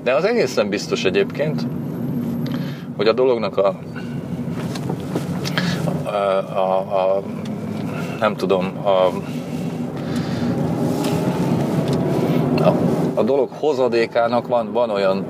De 0.04 0.13
az 0.13 0.23
egészen 0.23 0.69
biztos 0.69 1.04
egyébként, 1.04 1.62
hogy 2.95 3.08
a 3.08 3.13
dolognak 3.13 3.58
a 3.58 3.75
a, 6.03 6.58
a, 6.58 6.77
a 6.77 7.21
nem 8.19 8.36
tudom, 8.36 8.71
a, 8.84 8.89
a, 12.63 12.73
a 13.13 13.23
dolog 13.23 13.49
hozadékának 13.60 14.47
van, 14.47 14.71
van 14.71 14.89
olyan, 14.89 15.25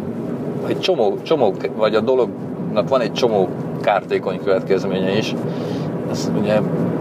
egy 0.68 0.80
csomó, 0.80 1.18
csomó, 1.22 1.54
vagy 1.76 1.96
a 1.96 2.00
dolognak 2.00 2.90
van 2.90 3.02
egy 3.02 3.14
csomó 3.14 3.50
kártékony 3.82 4.40
következménye 4.44 5.18
is. 5.18 5.34
Ez 6.12 6.32
ugye 6.42 6.60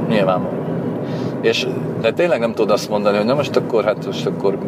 nyilván 0.09 0.49
és 1.41 1.67
de 2.01 2.13
tényleg 2.13 2.41
nem 2.41 2.55
tudod 2.55 2.71
azt 2.71 2.89
mondani, 2.89 3.17
hogy 3.17 3.27
na 3.27 3.35
most 3.35 3.57
akkor, 3.57 3.85
hát 3.85 4.07
most 4.07 4.27
akkor, 4.27 4.59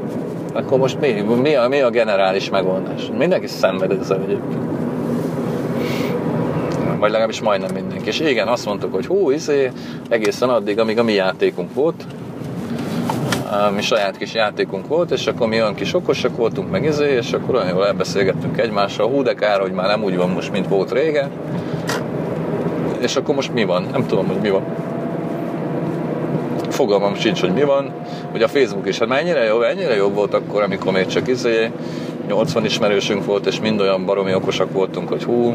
akkor 0.52 0.78
most 0.78 1.00
mi, 1.00 1.24
mi, 1.42 1.54
a, 1.54 1.68
mi 1.68 1.80
a 1.80 1.90
generális 1.90 2.50
megoldás? 2.50 3.10
Mindenki 3.18 3.46
szenved 3.46 3.90
ezzel 3.90 4.20
egyébként 4.20 4.75
vagy 6.98 7.10
legalábbis 7.10 7.40
majdnem 7.40 7.74
mindenki. 7.74 8.08
És 8.08 8.20
igen, 8.20 8.48
azt 8.48 8.64
mondtuk, 8.64 8.94
hogy 8.94 9.06
hú, 9.06 9.30
izé, 9.30 9.72
egészen 10.08 10.48
addig, 10.48 10.78
amíg 10.78 10.98
a 10.98 11.02
mi 11.02 11.12
játékunk 11.12 11.74
volt, 11.74 12.04
mi 13.74 13.82
saját 13.82 14.16
kis 14.16 14.34
játékunk 14.34 14.86
volt, 14.86 15.10
és 15.10 15.26
akkor 15.26 15.48
mi 15.48 15.60
olyan 15.60 15.74
kis 15.74 15.94
okosak 15.94 16.36
voltunk, 16.36 16.70
meg 16.70 16.84
izé, 16.84 17.12
és 17.12 17.32
akkor 17.32 17.54
olyan 17.54 17.68
jól 17.68 17.86
elbeszélgettünk 17.86 18.58
egymással, 18.58 19.08
hú, 19.08 19.22
de 19.22 19.34
kár, 19.34 19.60
hogy 19.60 19.72
már 19.72 19.86
nem 19.86 20.02
úgy 20.02 20.16
van 20.16 20.30
most, 20.30 20.52
mint 20.52 20.68
volt 20.68 20.92
régen. 20.92 21.30
És 23.00 23.16
akkor 23.16 23.34
most 23.34 23.52
mi 23.52 23.64
van? 23.64 23.86
Nem 23.92 24.06
tudom, 24.06 24.26
hogy 24.26 24.40
mi 24.40 24.50
van. 24.50 24.62
Fogalmam 26.68 27.14
sincs, 27.14 27.40
hogy 27.40 27.52
mi 27.52 27.62
van, 27.62 27.92
hogy 28.30 28.42
a 28.42 28.48
Facebook 28.48 28.88
is, 28.88 28.98
hát 28.98 29.08
mennyire 29.08 29.44
jó, 29.44 29.62
ennyire 29.62 29.96
jobb 29.96 30.14
volt 30.14 30.34
akkor, 30.34 30.62
amikor 30.62 30.92
még 30.92 31.06
csak 31.06 31.28
izé 31.28 31.70
80 32.26 32.64
ismerősünk 32.64 33.24
volt, 33.24 33.46
és 33.46 33.60
mind 33.60 33.80
olyan 33.80 34.04
baromi 34.04 34.34
okosak 34.34 34.72
voltunk, 34.72 35.08
hogy 35.08 35.24
hú, 35.24 35.54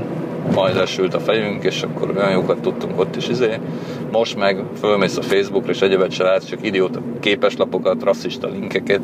majd 0.53 0.75
elsült 0.77 1.13
a 1.13 1.19
fejünk, 1.19 1.63
és 1.63 1.83
akkor 1.83 2.13
olyan 2.17 2.31
jókat 2.31 2.59
tudtunk 2.59 2.99
ott 2.99 3.15
is 3.15 3.27
izé. 3.27 3.59
Most 4.11 4.37
meg 4.37 4.63
fölmész 4.79 5.17
a 5.17 5.21
Facebookra, 5.21 5.71
és 5.71 5.81
egyebet 5.81 6.11
se 6.11 6.23
látsz, 6.23 6.45
csak 6.45 6.65
idióta 6.65 6.99
képeslapokat, 7.19 8.03
rasszista 8.03 8.47
linkeket. 8.47 9.01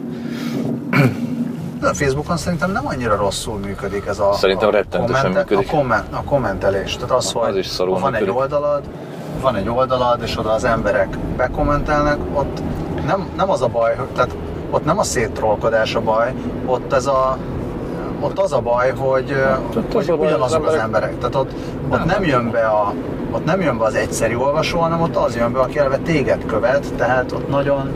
De 1.80 1.88
a 1.88 1.93
Facebookon 1.93 2.38
szerintem 2.38 2.71
nem 2.71 2.88
annyira 2.88 3.15
rosszul 3.15 3.58
működik 3.58 4.06
ez 4.06 4.19
a, 4.19 4.34
Szerintem 4.34 4.67
a, 4.67 4.71
rettenetesen 4.71 5.32
működik. 5.32 5.67
A, 5.71 5.76
komment, 5.76 6.13
a 6.13 6.23
kommentelés. 6.23 6.95
Tehát 6.95 7.12
az, 7.12 7.32
hogy 7.32 7.50
Az 7.50 7.56
is 7.56 7.65
szarul 7.65 8.00
van 8.00 8.12
működik. 8.12 8.28
egy 8.34 8.39
oldalad, 8.39 8.82
van 9.41 9.56
egy 9.56 9.69
oldalad, 9.69 10.21
és 10.23 10.38
oda 10.38 10.52
az 10.52 10.63
emberek 10.63 11.17
bekommentelnek, 11.38 12.17
ott 12.34 12.62
nem, 13.06 13.28
nem 13.38 13.50
az 13.50 13.62
a 13.62 13.67
baj, 13.67 13.95
hogy- 13.95 14.08
tehát 14.08 14.36
ott 14.69 14.86
nem 14.86 15.00
a 15.00 15.04
széttrollkodás 15.04 15.95
a 15.95 16.02
baj, 16.02 16.34
ott 16.65 16.93
ez 16.93 17.06
a 17.06 17.38
ott 18.19 18.39
az 18.39 18.53
a 18.53 18.60
baj, 18.60 18.91
hogy, 18.97 19.36
Ott 19.75 19.93
hogy 19.93 20.10
az 20.10 20.17
baj, 20.17 20.27
ugyanazok 20.27 20.67
az 20.67 20.73
az 20.73 20.80
emberek-. 20.80 21.17
Tehát 21.17 21.36
ott, 21.36 21.51
ott 21.89 22.06
nem 22.06 22.23
jön 22.23 22.51
be 22.51 22.65
a 22.65 22.93
ott 23.32 23.45
nem 23.45 23.62
jön 23.62 23.77
be 23.77 23.84
az 23.84 23.95
egyszerű 23.95 24.36
olvasó, 24.36 24.80
hanem 24.80 25.01
ott 25.01 25.15
az 25.15 25.36
jön 25.36 25.53
be, 25.53 25.60
aki 25.60 25.80
eleve 25.80 25.97
téged 25.97 26.45
követ, 26.45 26.93
tehát 26.95 27.32
ott 27.32 27.49
nagyon 27.49 27.91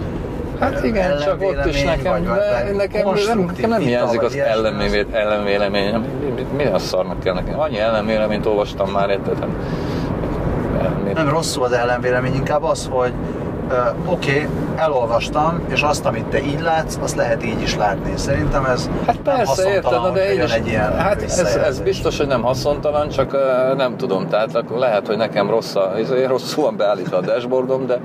Hát 0.60 0.84
igen, 0.84 1.18
csak 1.18 1.42
ott 1.42 1.66
is 1.66 1.84
nekem, 1.84 2.12
vagy- 2.12 2.24
de 2.24 2.64
vagy 2.66 2.76
nekem, 2.76 3.08
nem, 3.28 3.40
nekem 3.40 3.70
nem 3.70 3.80
hiányzik 3.80 4.22
az 4.22 4.36
ellenvélemény, 4.36 5.06
ellenvélemény. 5.12 5.94
Mi, 6.36 6.46
mi, 6.56 6.66
a 6.66 6.80
szarnak 6.80 7.20
kell 7.20 7.34
nekem? 7.34 7.60
Annyi 7.60 7.80
ellenvéleményt 7.80 8.46
olvastam 8.46 8.90
már, 8.92 9.10
érted? 9.10 9.38
Hát. 9.40 11.14
Nem 11.14 11.30
rosszul 11.30 11.64
az 11.64 11.72
ellenvélemény, 11.72 12.34
inkább 12.34 12.64
az, 12.64 12.90
hogy 12.92 13.14
uh, 13.72 14.12
oké, 14.12 14.32
okay, 14.32 14.48
elolvastam, 14.76 15.62
és 15.70 15.82
azt, 15.82 16.06
amit 16.06 16.26
te 16.26 16.42
így 16.42 16.62
látsz, 16.62 16.98
azt 17.02 17.16
lehet 17.16 17.46
így 17.46 17.62
is 17.62 17.76
látni. 17.76 18.14
Szerintem 18.16 18.66
ez 18.66 18.90
Hát 19.06 19.18
persze, 19.18 19.74
érted, 19.74 20.14
de 20.14 20.34
jön 20.34 20.46
is, 20.46 20.54
egy 20.54 20.68
ilyen 20.68 20.98
hát 20.98 21.22
ez, 21.22 21.56
ez 21.56 21.80
biztos, 21.80 22.18
hogy 22.18 22.28
nem 22.28 22.42
haszontalan, 22.42 23.10
csak 23.10 23.34
uh, 23.34 23.78
nem 23.78 23.98
tudom, 23.98 24.28
tehát 24.28 24.56
akkor 24.56 24.78
lehet, 24.78 25.08
hogy 25.08 25.18
nekem 25.18 25.50
rossz 25.50 25.76
a, 25.76 25.92
rosszul 26.28 26.64
van 26.64 26.76
beállítva 26.78 27.18
a 27.18 27.22
dashboardom, 27.22 27.86
de 27.86 28.00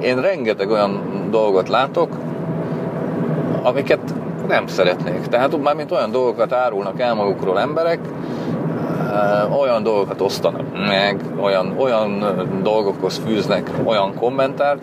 én 0.00 0.20
rengeteg 0.20 0.70
olyan 0.70 1.00
dolgot 1.30 1.68
látok, 1.68 2.08
amiket 3.62 4.00
nem 4.48 4.66
szeretnék. 4.66 5.26
Tehát 5.26 5.62
már 5.62 5.74
mint 5.74 5.92
olyan 5.92 6.10
dolgokat 6.10 6.52
árulnak 6.52 7.00
el 7.00 7.14
magukról 7.14 7.60
emberek, 7.60 7.98
olyan 9.60 9.82
dolgokat 9.82 10.20
osztanak 10.20 10.72
meg, 10.72 11.24
olyan, 11.40 11.74
olyan 11.78 12.24
dolgokhoz 12.62 13.20
fűznek 13.26 13.70
olyan 13.84 14.14
kommentárt, 14.14 14.82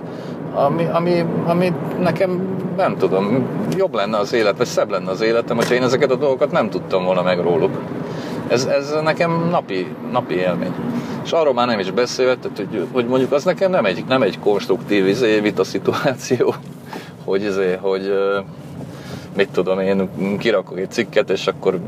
ami, 0.53 0.85
ami, 0.91 1.25
ami 1.45 1.73
nekem 1.99 2.57
nem 2.77 2.97
tudom, 2.97 3.47
jobb 3.77 3.93
lenne 3.93 4.17
az 4.17 4.33
élet, 4.33 4.57
vagy 4.57 4.67
szebb 4.67 4.89
lenne 4.89 5.09
az 5.09 5.21
életem, 5.21 5.55
hogyha 5.55 5.73
én 5.73 5.83
ezeket 5.83 6.11
a 6.11 6.15
dolgokat 6.15 6.51
nem 6.51 6.69
tudtam 6.69 7.03
volna 7.03 7.21
meg 7.21 7.39
róluk. 7.39 7.81
Ez, 8.47 8.65
ez 8.65 8.95
nekem 9.03 9.47
napi, 9.49 9.88
napi 10.11 10.33
élmény. 10.33 10.73
És 11.23 11.31
arról 11.31 11.53
már 11.53 11.67
nem 11.67 11.79
is 11.79 11.91
beszélve, 11.91 12.35
tehát, 12.35 12.57
hogy, 12.57 12.88
hogy 12.91 13.07
mondjuk 13.07 13.31
az 13.31 13.43
nekem 13.43 13.71
nem 13.71 13.85
egy, 13.85 14.03
nem 14.07 14.21
egy 14.21 14.39
konstruktív 14.39 15.07
izé, 15.07 15.39
vita 15.39 15.63
szituáció, 15.63 16.55
hogy, 17.25 17.43
izé, 17.43 17.77
hogy 17.81 18.13
mit 19.35 19.49
tudom 19.49 19.79
én, 19.79 20.09
kirakok 20.38 20.79
egy 20.79 20.91
cikket, 20.91 21.29
és 21.29 21.47
akkor 21.47 21.79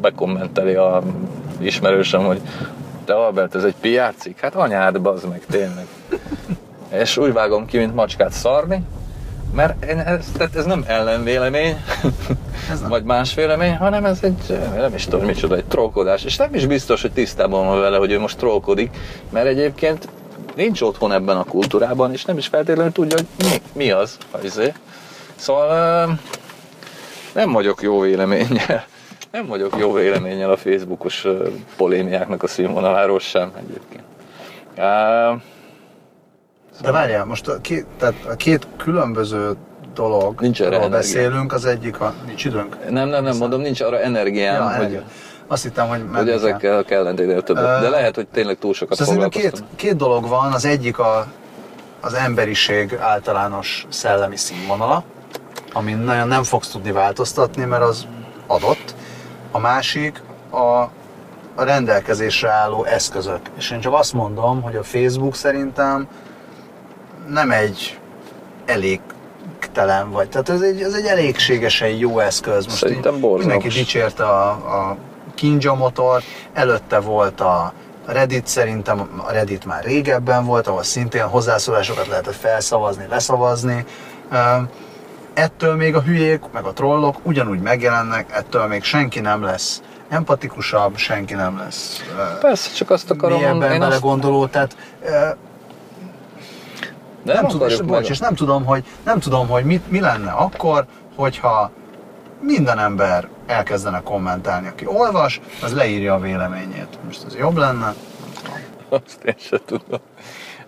bekommenteli 0.00 0.74
a 0.74 1.02
ismerősöm, 1.60 2.24
hogy 2.24 2.40
te 3.04 3.14
Albert, 3.14 3.54
ez 3.54 3.64
egy 3.64 3.74
PR 3.80 4.14
cikk? 4.16 4.38
Hát 4.38 4.54
anyád, 4.54 5.00
bazd 5.00 5.28
meg, 5.28 5.42
tényleg. 5.50 5.86
És 6.92 7.16
úgy 7.16 7.32
vágom 7.32 7.66
ki, 7.66 7.78
mint 7.78 7.94
macskát 7.94 8.32
szarni, 8.32 8.82
mert 9.54 9.84
én 9.84 9.98
ez, 9.98 10.26
tehát 10.36 10.56
ez 10.56 10.64
nem 10.64 10.84
ellenvélemény, 10.86 11.84
Ez 12.70 12.80
nem. 12.80 12.88
vagy 12.88 13.04
más 13.04 13.34
vélemény, 13.34 13.76
hanem 13.76 14.04
ez 14.04 14.18
egy, 14.22 14.58
nem 14.76 14.94
is 14.94 15.04
tudom 15.04 15.26
micsoda, 15.26 15.56
egy 15.56 15.64
trollkodás. 15.64 16.24
És 16.24 16.36
nem 16.36 16.54
is 16.54 16.66
biztos, 16.66 17.02
hogy 17.02 17.12
tisztában 17.12 17.66
van 17.66 17.80
vele, 17.80 17.96
hogy 17.96 18.12
ő 18.12 18.18
most 18.20 18.36
trollkodik, 18.38 18.96
mert 19.30 19.46
egyébként 19.46 20.08
nincs 20.56 20.80
otthon 20.80 21.12
ebben 21.12 21.36
a 21.36 21.44
kultúrában, 21.44 22.12
és 22.12 22.24
nem 22.24 22.38
is 22.38 22.46
feltétlenül 22.46 22.92
tudja, 22.92 23.16
hogy 23.16 23.48
mi, 23.50 23.62
mi 23.72 23.90
az. 23.90 24.16
Izé. 24.42 24.72
Szóval 25.34 26.18
nem 27.34 27.52
vagyok 27.52 27.82
jó 27.82 28.00
véleménnyel. 28.00 28.84
Nem 29.32 29.46
vagyok 29.46 29.76
jó 29.78 29.92
véleménnyel 29.92 30.50
a 30.50 30.56
Facebookos 30.56 31.26
polémiáknak 31.76 32.42
a 32.42 32.46
színvonaláról 32.46 33.18
sem 33.18 33.52
egyébként. 33.58 34.02
De 36.82 36.90
várjál, 36.92 37.24
most 37.24 37.48
a 37.48 37.60
két, 37.60 37.86
tehát 37.98 38.14
a 38.30 38.34
két 38.36 38.66
különböző 38.76 39.52
dolog, 39.94 40.40
Nincs 40.40 40.62
energia. 40.62 40.88
beszélünk, 40.88 41.52
az 41.52 41.64
egyik 41.64 42.00
a... 42.00 42.14
Nincs 42.26 42.44
időnk? 42.44 42.90
nem, 42.90 43.08
nem, 43.08 43.24
nem, 43.24 43.36
mondom, 43.36 43.60
nincs 43.60 43.80
arra 43.80 44.00
energiám, 44.00 44.54
Ja, 44.54 44.62
hogy, 44.66 44.74
energia. 44.74 45.02
Azt 45.46 45.62
hittem, 45.62 45.88
hogy... 45.88 46.00
hogy 46.14 46.28
ezekkel 46.30 46.84
kell 46.84 47.02
lentétnél 47.02 47.42
többet. 47.42 47.80
De 47.80 47.88
lehet, 47.88 48.14
hogy 48.14 48.26
tényleg 48.26 48.58
túl 48.58 48.74
sokat 48.74 48.96
Szóval 48.96 49.14
szerintem 49.14 49.40
két, 49.40 49.50
foglalkoztam. 49.50 49.76
két 49.88 49.96
dolog 49.96 50.28
van, 50.28 50.52
az 50.52 50.64
egyik 50.64 50.98
a, 50.98 51.26
az 52.00 52.14
emberiség 52.14 52.96
általános 53.00 53.86
szellemi 53.88 54.36
színvonala, 54.36 55.02
amin 55.72 55.98
nagyon 55.98 56.28
nem 56.28 56.42
fogsz 56.42 56.68
tudni 56.68 56.92
változtatni, 56.92 57.64
mert 57.64 57.82
az 57.82 58.06
adott. 58.46 58.94
A 59.50 59.58
másik 59.58 60.22
a, 60.50 60.90
a 61.54 61.64
rendelkezésre 61.64 62.50
álló 62.50 62.84
eszközök. 62.84 63.40
És 63.56 63.70
én 63.70 63.80
csak 63.80 63.94
azt 63.94 64.12
mondom, 64.12 64.62
hogy 64.62 64.76
a 64.76 64.82
Facebook 64.82 65.34
szerintem 65.34 66.08
nem 67.28 67.50
egy 67.50 67.98
elégtelen 68.66 70.10
vagy. 70.10 70.28
Tehát 70.28 70.48
ez 70.48 70.60
egy, 70.60 70.82
ez 70.82 70.94
egy 70.94 71.06
elégségesen 71.06 71.88
jó 71.88 72.18
eszköz. 72.18 72.64
Most 72.64 72.76
Szerintem 72.76 73.20
borzalmas. 73.20 73.46
Mindenki 73.46 73.78
dicsérte 73.78 74.24
a, 74.24 74.48
a 74.50 74.96
Kinja 75.34 75.74
motor, 75.74 76.22
előtte 76.52 77.00
volt 77.00 77.40
a 77.40 77.72
Reddit, 78.06 78.46
szerintem 78.46 79.22
a 79.26 79.32
Reddit 79.32 79.64
már 79.64 79.84
régebben 79.84 80.44
volt, 80.44 80.66
ahol 80.66 80.82
szintén 80.82 81.24
hozzászólásokat 81.24 82.06
lehetett 82.06 82.34
felszavazni, 82.34 83.06
leszavazni. 83.10 83.84
Ettől 85.38 85.74
még 85.74 85.94
a 85.94 86.00
hülyék, 86.00 86.40
meg 86.52 86.64
a 86.64 86.72
trollok 86.72 87.16
ugyanúgy 87.22 87.60
megjelennek, 87.60 88.32
ettől 88.32 88.66
még 88.66 88.82
senki 88.82 89.20
nem 89.20 89.42
lesz 89.42 89.82
empatikusabb, 90.08 90.96
senki 90.96 91.34
nem 91.34 91.58
lesz 91.58 92.02
Persze, 92.40 92.70
csak 92.74 92.90
azt 92.90 93.10
akarom 93.10 93.40
mondani. 93.40 93.74
Én 93.74 93.80
azt, 93.80 93.88
belegondoló, 93.88 94.46
tehát 94.46 94.76
de 97.22 97.32
nem, 97.32 97.42
nem 97.42 97.46
tudom, 97.46 97.68
és, 97.68 97.80
bocs, 97.80 98.10
és 98.10 98.18
nem 98.18 98.34
tudom, 98.34 98.64
hogy, 98.64 98.84
nem 99.04 99.18
tudom, 99.18 99.48
hogy 99.48 99.64
mit, 99.64 99.90
mi 99.90 100.00
lenne 100.00 100.30
akkor, 100.30 100.86
hogyha 101.16 101.70
minden 102.40 102.78
ember 102.78 103.28
elkezdene 103.46 104.00
kommentálni, 104.02 104.68
aki 104.68 104.86
olvas, 104.86 105.40
az 105.62 105.74
leírja 105.74 106.14
a 106.14 106.18
véleményét. 106.18 106.98
Most 107.04 107.24
ez 107.24 107.34
jobb 107.34 107.56
lenne? 107.56 107.94
Azt 108.88 109.24
én 109.24 109.34
sem 109.38 109.60
tudom. 109.66 110.00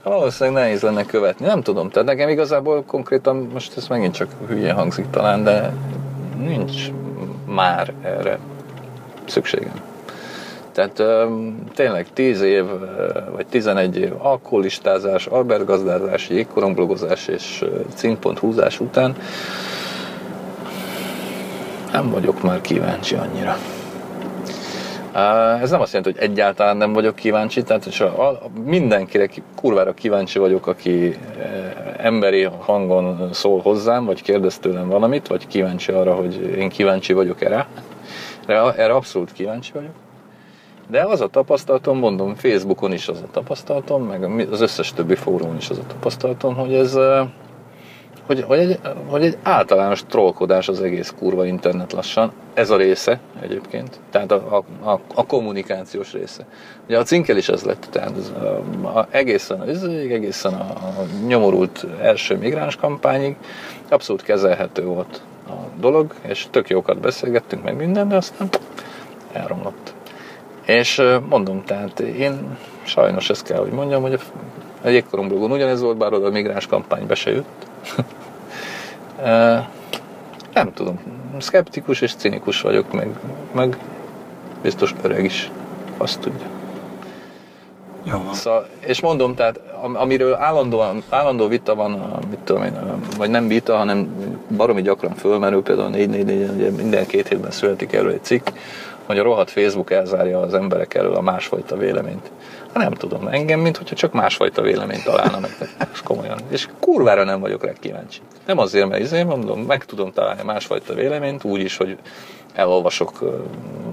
Valószínűleg 0.02 0.62
nehéz 0.62 0.82
lenne 0.82 1.04
követni. 1.04 1.46
Nem 1.46 1.62
tudom. 1.62 1.90
Tehát 1.90 2.08
nekem 2.08 2.28
igazából 2.28 2.82
konkrétan, 2.86 3.48
most 3.52 3.76
ez 3.76 3.86
megint 3.86 4.14
csak 4.14 4.30
hülye 4.48 4.72
hangzik 4.72 5.10
talán, 5.10 5.44
de 5.44 5.72
nincs 6.38 6.90
már 7.46 7.92
erre 8.02 8.38
szükségem. 9.26 9.80
Tehát 10.72 11.02
tényleg 11.74 12.06
10 12.12 12.40
év, 12.40 12.64
vagy 13.34 13.46
11 13.46 13.96
év 13.96 14.12
alkoholistázás, 14.18 15.26
albergazdázás, 15.26 16.28
jégkorongblogozás 16.28 17.28
és 17.28 17.64
címpont 17.94 18.38
húzás 18.38 18.80
után 18.80 19.16
nem 21.92 22.10
vagyok 22.10 22.42
már 22.42 22.60
kíváncsi 22.60 23.14
annyira. 23.14 23.56
Ez 25.60 25.70
nem 25.70 25.80
azt 25.80 25.92
jelenti, 25.92 26.18
hogy 26.18 26.30
egyáltalán 26.30 26.76
nem 26.76 26.92
vagyok 26.92 27.14
kíváncsi, 27.14 27.62
tehát 27.62 27.84
hogy 27.84 28.08
a, 28.16 28.28
a, 28.28 28.40
mindenkire 28.64 29.26
ki- 29.26 29.42
kurvára 29.54 29.94
kíváncsi 29.94 30.38
vagyok, 30.38 30.66
aki 30.66 31.18
e, 31.38 31.94
emberi 31.96 32.42
hangon 32.42 33.28
szól 33.32 33.60
hozzám, 33.60 34.04
vagy 34.04 34.22
kérdez 34.22 34.58
tőlem 34.58 34.88
valamit, 34.88 35.26
vagy 35.26 35.46
kíváncsi 35.46 35.92
arra, 35.92 36.14
hogy 36.14 36.54
én 36.58 36.68
kíváncsi 36.68 37.12
vagyok 37.12 37.42
erre. 37.42 37.66
Erre, 38.46 38.72
erre 38.74 38.94
abszolút 38.94 39.32
kíváncsi 39.32 39.72
vagyok. 39.72 39.92
De 40.88 41.02
az 41.02 41.20
a 41.20 41.26
tapasztalatom, 41.26 41.98
mondom, 41.98 42.34
Facebookon 42.34 42.92
is 42.92 43.08
az 43.08 43.22
a 43.22 43.30
tapasztalatom, 43.30 44.02
meg 44.02 44.48
az 44.50 44.60
összes 44.60 44.92
többi 44.92 45.14
fórumon 45.14 45.56
is 45.56 45.70
az 45.70 45.78
a 45.78 45.86
tapasztalatom, 45.86 46.54
hogy 46.54 46.74
ez 46.74 46.94
e, 46.94 47.26
hogy, 48.30 48.44
hogy, 48.46 48.58
egy, 48.58 48.78
hogy 49.06 49.24
egy 49.24 49.36
általános 49.42 50.04
trollkodás 50.08 50.68
az 50.68 50.80
egész 50.80 51.14
kurva 51.18 51.46
internet 51.46 51.92
lassan. 51.92 52.32
Ez 52.54 52.70
a 52.70 52.76
része 52.76 53.20
egyébként, 53.40 54.00
tehát 54.10 54.32
a, 54.32 54.56
a, 54.56 54.90
a, 54.90 55.00
a 55.14 55.26
kommunikációs 55.26 56.12
része. 56.12 56.46
Ugye 56.86 56.98
a 56.98 57.02
cinkel 57.02 57.36
is 57.36 57.48
ez 57.48 57.62
lett, 57.62 57.86
tehát 57.90 58.12
ez 58.16 58.32
a, 58.42 58.98
a, 58.98 59.06
egészen, 59.10 59.68
ez, 59.68 59.82
egészen 59.82 60.52
a, 60.52 60.64
a 60.74 61.06
nyomorult 61.26 61.86
első 62.00 62.36
migráns 62.36 62.76
kampányig 62.76 63.36
abszolút 63.88 64.22
kezelhető 64.22 64.84
volt 64.84 65.22
a 65.48 65.80
dolog, 65.80 66.14
és 66.22 66.46
tök 66.50 66.68
jókat 66.68 66.98
beszélgettünk 66.98 67.62
meg 67.62 67.76
minden, 67.76 68.08
de 68.08 68.16
aztán 68.16 68.48
elromlott. 69.32 69.94
És 70.66 71.02
mondom, 71.28 71.64
tehát 71.64 72.00
én 72.00 72.58
sajnos 72.82 73.30
ezt 73.30 73.44
kell, 73.44 73.58
hogy 73.58 73.72
mondjam, 73.72 74.02
hogy 74.02 74.12
a, 74.12 74.18
a 74.84 74.88
jégkorongblogon 74.88 75.50
ugyanez 75.50 75.80
volt, 75.80 75.96
bár 75.96 76.12
oda 76.12 76.26
a 76.26 76.30
migráns 76.30 76.66
kampány 76.66 77.06
be 77.06 77.14
se 77.14 77.30
jött. 77.30 77.68
Nem 80.54 80.72
tudom, 80.74 80.98
szkeptikus 81.38 82.00
és 82.00 82.14
cinikus 82.14 82.60
vagyok, 82.60 82.92
meg, 82.92 83.08
meg 83.52 83.78
biztos 84.62 84.94
öreg 85.02 85.24
is, 85.24 85.50
azt 85.96 86.20
tudja. 86.20 86.46
Jó. 88.02 88.32
Szóval, 88.32 88.66
és 88.80 89.00
mondom, 89.00 89.34
tehát 89.34 89.60
am- 89.82 89.96
amiről 89.96 90.34
állandóan, 90.34 91.02
állandó 91.08 91.46
vita 91.46 91.74
van, 91.74 92.18
mit 92.30 92.38
tudom 92.38 92.62
én, 92.62 92.72
vagy 93.16 93.30
nem 93.30 93.48
vita, 93.48 93.76
hanem 93.76 94.08
baromi 94.56 94.82
gyakran 94.82 95.14
fölmerül, 95.14 95.62
például 95.62 95.86
a 95.86 95.90
444 95.90 96.50
ugye 96.54 96.70
minden 96.82 97.06
két 97.06 97.28
hétben 97.28 97.50
születik 97.50 97.92
erről 97.92 98.12
egy 98.12 98.24
cikk, 98.24 98.48
hogy 99.10 99.18
a 99.18 99.22
rohadt 99.22 99.50
Facebook 99.50 99.90
elzárja 99.90 100.40
az 100.40 100.54
emberek 100.54 100.94
elől 100.94 101.14
a 101.14 101.20
másfajta 101.20 101.76
véleményt. 101.76 102.30
Hát 102.72 102.82
nem 102.82 102.92
tudom, 102.92 103.26
engem, 103.26 103.60
mint 103.60 103.76
hogyha 103.76 103.94
csak 103.94 104.12
másfajta 104.12 104.62
véleményt 104.62 105.04
találna 105.04 105.38
meg, 105.40 105.50
és 105.92 106.00
komolyan. 106.04 106.38
És 106.48 106.68
kurvára 106.80 107.24
nem 107.24 107.40
vagyok 107.40 107.64
rá 107.64 107.72
kíváncsi. 107.72 108.20
Nem 108.46 108.58
azért, 108.58 108.88
mert 108.88 109.02
izé, 109.02 109.22
mondom, 109.22 109.60
meg 109.60 109.84
tudom 109.84 110.12
találni 110.12 110.42
másfajta 110.42 110.94
véleményt, 110.94 111.44
úgy 111.44 111.60
is, 111.60 111.76
hogy 111.76 111.96
elolvasok 112.54 113.40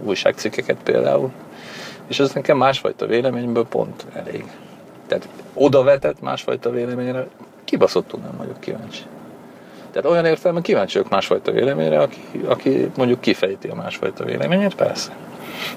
újságcikkeket 0.04 0.78
például, 0.84 1.32
és 2.08 2.20
ez 2.20 2.32
nekem 2.32 2.58
másfajta 2.58 3.06
véleményből 3.06 3.66
pont 3.66 4.06
elég. 4.14 4.46
Tehát 5.08 5.28
oda 5.54 5.84
vetett 5.84 6.22
másfajta 6.22 6.70
véleményre 6.70 7.28
kibaszottul 7.64 8.20
nem 8.20 8.38
vagyok 8.38 8.60
kíváncsi. 8.60 9.02
Tehát 9.98 10.12
olyan 10.12 10.26
értelemben 10.26 10.64
kíváncsi 10.64 10.98
vagyok 10.98 11.12
másfajta 11.12 11.52
véleményre, 11.52 12.00
aki, 12.00 12.20
aki 12.48 12.92
mondjuk 12.98 13.22
kifejti 13.22 13.68
a 13.68 13.76
másfajta 13.76 14.24
véleményét, 14.24 14.76
persze. 14.76 15.16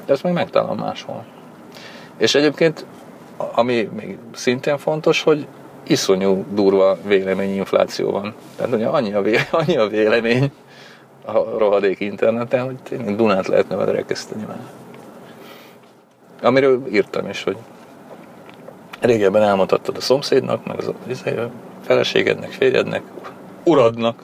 De 0.06 0.12
ezt 0.12 0.22
meg 0.22 0.32
megtalálom 0.32 0.78
máshol. 0.78 1.24
És 2.16 2.34
egyébként, 2.34 2.84
ami 3.36 3.88
még 3.96 4.18
szintén 4.34 4.78
fontos, 4.78 5.22
hogy 5.22 5.46
iszonyú 5.86 6.44
durva 6.50 6.98
véleményinfláció 7.04 8.10
van. 8.10 8.34
Tehát 8.56 8.74
ugye 8.74 8.86
annyi 8.86 9.12
a, 9.12 9.22
vé, 9.22 9.38
annyi 9.50 9.76
a 9.76 9.86
vélemény 9.86 10.52
a 11.24 11.32
rohadék 11.32 12.00
interneten, 12.00 12.64
hogy 12.64 12.76
tényleg 12.82 13.16
Dunát 13.16 13.46
lehetne 13.46 13.76
vele 13.76 13.92
rekeszteni 13.92 14.44
már. 14.48 14.60
Amiről 16.42 16.86
írtam 16.92 17.28
is, 17.28 17.42
hogy 17.42 17.56
régebben 19.00 19.42
elmondhattad 19.42 19.96
a 19.96 20.00
szomszédnak, 20.00 20.66
meg 20.66 20.78
az 20.78 20.92
izé, 21.06 21.36
a 21.36 21.50
feleségednek, 21.84 22.50
férjednek, 22.50 23.02
uradnak. 23.64 24.22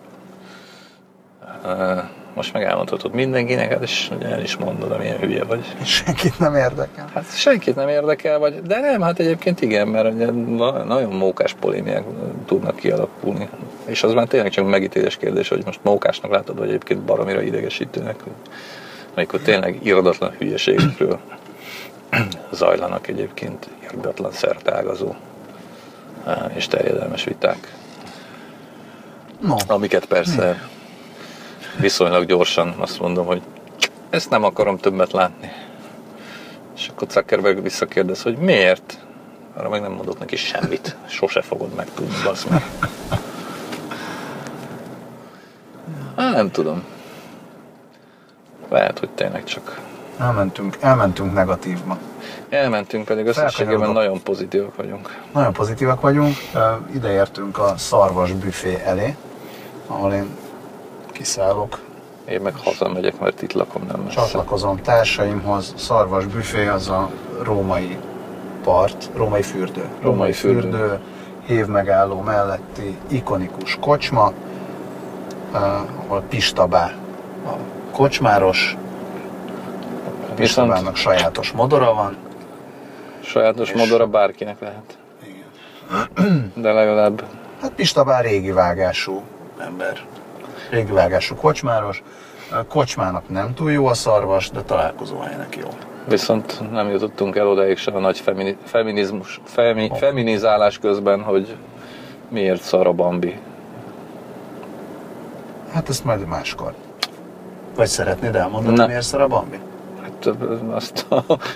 Most 2.35 2.53
meg 2.53 2.62
elmondhatod 2.62 3.12
mindenkinek, 3.12 3.72
hát 3.72 3.83
és 3.83 4.11
ugye 4.16 4.27
el 4.27 4.42
is 4.42 4.57
mondod, 4.57 4.90
amilyen 4.92 5.18
hülye 5.18 5.44
vagy. 5.44 5.75
Senkit 5.85 6.38
nem 6.38 6.55
érdekel. 6.55 7.11
Hát 7.14 7.37
senkit 7.37 7.77
nem 7.77 7.88
érdekel, 7.88 8.38
vagy, 8.38 8.62
de 8.62 8.81
nem, 8.81 9.01
hát 9.01 9.18
egyébként 9.18 9.61
igen, 9.61 9.88
mert 9.88 10.14
ugye 10.14 10.31
na- 10.31 10.85
nagyon 10.85 11.12
mókás 11.12 11.55
polémiák 11.55 12.05
tudnak 12.46 12.77
kialakulni. 12.77 13.49
És 13.85 14.03
az 14.03 14.12
már 14.12 14.27
tényleg 14.27 14.51
csak 14.51 14.68
megítélés 14.68 15.16
kérdés, 15.16 15.49
hogy 15.49 15.64
most 15.64 15.81
mókásnak 15.83 16.31
látod, 16.31 16.59
vagy 16.59 16.68
egyébként 16.68 17.01
baromira 17.01 17.42
idegesítőnek, 17.42 18.20
amikor 19.14 19.40
tényleg 19.40 19.79
irdatlan 19.83 20.31
hülyeségekről 20.38 21.18
zajlanak 22.53 23.09
egyébként 23.09 23.68
irdatlan 23.92 24.33
szertágazó 24.33 25.14
és 26.55 26.66
terjedelmes 26.66 27.25
viták, 27.25 27.75
No, 29.40 29.57
amiket 29.66 30.05
persze 30.07 30.68
viszonylag 31.81 32.27
gyorsan 32.27 32.75
azt 32.79 33.01
mondom, 33.01 33.27
hogy 33.27 33.42
ezt 34.11 34.31
nem 34.31 34.44
akarom 34.44 34.79
többet 34.79 35.12
látni. 35.12 35.53
És 36.77 36.88
akkor 36.88 37.09
Zuckerberg 37.11 37.62
visszakérdez, 37.62 38.22
hogy 38.22 38.37
miért? 38.37 38.99
Arra 39.57 39.68
meg 39.68 39.81
nem 39.81 39.92
mondott 39.92 40.18
neki 40.18 40.37
semmit. 40.37 40.96
Sose 41.07 41.42
fogod 41.42 41.75
megtudni, 41.75 42.14
basz 42.25 42.44
meg. 42.44 42.62
Hát 46.16 46.33
nem 46.33 46.51
tudom. 46.51 46.85
Lehet, 48.68 48.99
hogy 48.99 49.11
tényleg 49.11 49.44
csak 49.44 49.81
Elmentünk, 50.18 50.77
elmentünk 50.81 51.33
negatívba. 51.33 51.99
Elmentünk, 52.49 53.05
pedig 53.05 53.27
összességében 53.27 53.91
nagyon 53.91 54.23
pozitívak 54.23 54.77
vagyunk. 54.77 55.23
Nagyon 55.33 55.53
pozitívak 55.53 56.01
vagyunk. 56.01 56.35
Ö, 56.55 56.59
Ide 56.95 57.12
értünk 57.12 57.59
a 57.59 57.75
szarvas 57.77 58.33
büfé 58.33 58.81
elé, 58.85 59.17
ahol 59.87 60.12
én 60.12 60.27
kiszállok, 61.12 61.79
Én 62.29 62.41
meg 62.41 62.55
hazamegyek, 62.65 63.19
mert 63.21 63.43
itt 63.43 63.53
lakom 63.53 63.83
nem 63.93 64.01
messze. 64.01 64.21
csatlakozom 64.21 64.77
társaimhoz. 64.83 65.73
Szarvas 65.77 66.27
büfé 66.27 66.67
az 66.67 66.89
a 66.89 67.11
római 67.43 67.97
part, 68.65 69.11
római 69.15 69.43
fürdő. 69.43 69.85
Római 70.03 70.33
fürdő. 70.33 70.99
hévmegálló 71.47 72.21
melletti 72.21 72.97
ikonikus 73.09 73.77
kocsma, 73.81 74.33
ahol 75.53 76.23
Pista 76.29 76.67
Bá 76.67 76.93
a 77.47 77.51
kocsmáros, 77.93 78.77
Viszont 80.37 80.68
Bának 80.68 80.96
sajátos 80.96 81.53
modora 81.53 81.94
van. 81.94 82.16
sajátos 83.20 83.70
és- 83.70 83.77
modora 83.77 84.07
bárkinek 84.07 84.57
lehet. 84.61 84.99
De 86.55 86.72
legalább 86.72 87.25
Hát 87.61 87.70
Pista 87.70 88.05
Bá 88.05 88.20
régi 88.20 88.51
vágású 88.53 89.22
ember. 89.59 90.01
Régi 90.70 90.92
vágású 90.92 91.35
kocsmáros. 91.35 92.03
A 92.51 92.64
kocsmának 92.64 93.29
nem 93.29 93.55
túl 93.55 93.72
jó 93.72 93.87
a 93.87 93.94
szarvas, 93.94 94.51
de 94.51 94.62
találkozó 94.62 95.18
helynek 95.18 95.57
jó. 95.57 95.68
Viszont 96.09 96.70
nem 96.72 96.88
jutottunk 96.90 97.37
el 97.37 97.46
odáig 97.49 97.77
se 97.77 97.90
a 97.90 97.99
nagy 97.99 98.18
femini, 98.18 98.57
feminizmus, 98.64 99.40
femi, 99.44 99.90
feminizálás 99.94 100.79
közben, 100.79 101.22
hogy 101.22 101.57
miért 102.29 102.62
szar 102.62 102.87
a 102.87 102.92
Bambi. 102.92 103.38
Hát 105.72 105.88
ezt 105.88 106.05
majd 106.05 106.27
máskor. 106.27 106.75
Vagy 107.75 107.87
szeretnéd 107.87 108.35
elmondani, 108.37 108.77
Ne. 108.77 108.87
miért 108.87 109.03
szar 109.03 109.20
a 109.20 109.27
Bambi? 109.27 109.59
Hát 110.27 110.65
azt, 110.71 111.07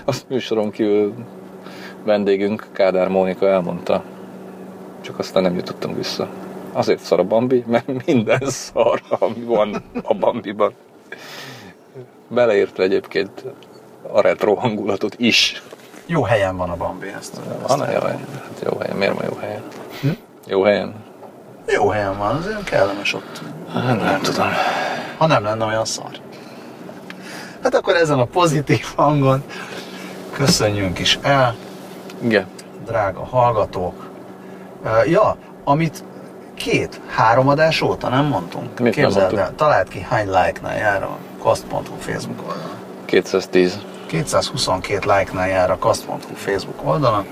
azt 0.04 0.28
műsoron 0.28 0.70
kívül 0.70 1.14
vendégünk 2.04 2.66
Kádár 2.72 3.09
Mónika 3.09 3.48
elmondta. 3.48 4.02
Csak 5.00 5.18
aztán 5.18 5.42
nem 5.42 5.54
jutottunk 5.54 5.96
vissza. 5.96 6.28
Azért 6.72 7.00
szar 7.00 7.18
a 7.18 7.24
Bambi, 7.24 7.64
mert 7.66 8.06
minden 8.06 8.40
szar, 8.46 9.02
ami 9.09 9.40
van 9.44 9.83
a 10.02 10.14
Bambiban. 10.14 10.72
Beleértve 12.28 12.83
egyébként 12.83 13.44
a 14.12 14.20
retro 14.20 14.54
hangulatot 14.54 15.14
is. 15.18 15.62
Jó 16.06 16.22
helyen 16.22 16.56
van 16.56 16.70
a 16.70 16.76
Bambi, 16.76 17.09
ezt. 17.18 17.40
Van 17.66 17.78
jó 17.78 17.85
helyen? 18.00 18.26
Hát 18.33 18.62
jó 18.72 18.78
helyen. 18.78 18.96
Miért 18.96 19.14
van 19.14 19.24
jó 19.30 19.37
helyen? 19.40 19.62
Hm? 20.00 20.09
Jó 20.46 20.62
helyen? 20.62 20.94
Jó 21.66 21.88
helyen 21.88 22.18
van, 22.18 22.37
azért 22.37 22.64
kellemes 22.64 23.14
ott. 23.14 23.40
Hát 23.72 24.00
nem 24.00 24.20
tudom. 24.20 24.46
Ha 25.16 25.26
nem 25.26 25.42
lenne 25.42 25.64
olyan 25.64 25.85
szar. 25.85 26.11
Hát 27.62 27.74
akkor 27.74 27.94
ezen 27.96 28.18
a 28.18 28.24
pozitív 28.24 28.84
hangon 28.96 29.42
köszönjünk 30.32 30.98
is 30.98 31.18
el, 31.22 31.54
Igen. 32.22 32.46
drága 32.86 33.24
hallgatók. 33.24 34.08
Ja, 35.06 35.36
amit 35.64 36.04
két, 36.54 37.00
három 37.06 37.48
adás 37.48 37.80
óta 37.80 38.08
nem 38.08 38.24
mondtunk. 38.24 38.66
Mit 38.66 38.76
nem 38.78 38.90
Képzeld 38.92 39.14
mondtunk? 39.14 39.40
el, 39.42 39.54
találd 39.54 39.88
ki 39.88 40.00
hány 40.00 40.26
like-nál 40.30 40.76
jár 40.76 41.02
a 41.02 41.16
kast.hu 41.42 41.82
Facebook 41.98 42.40
oldalon. 42.48 42.76
210. 43.04 43.78
222 44.06 44.98
like-nál 45.16 45.48
jár 45.48 45.70
a 45.70 45.78
kast.hu 45.78 46.34
Facebook 46.34 46.84
oldalon, 46.84 47.26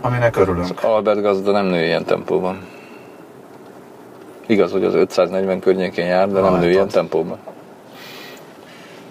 aminek 0.00 0.36
örülünk. 0.36 0.82
Albert 0.84 1.20
gazda 1.22 1.50
nem 1.50 1.64
nő 1.66 1.84
ilyen 1.84 2.04
tempóban. 2.04 2.66
Igaz, 4.46 4.72
hogy 4.72 4.84
az 4.84 4.94
540 4.94 5.60
környékén 5.60 6.06
jár, 6.06 6.28
de 6.28 6.40
nem 6.40 6.52
Na, 6.52 6.58
nő 6.58 6.64
ilyen 6.68 6.76
látod. 6.78 6.92
tempóban. 6.92 7.38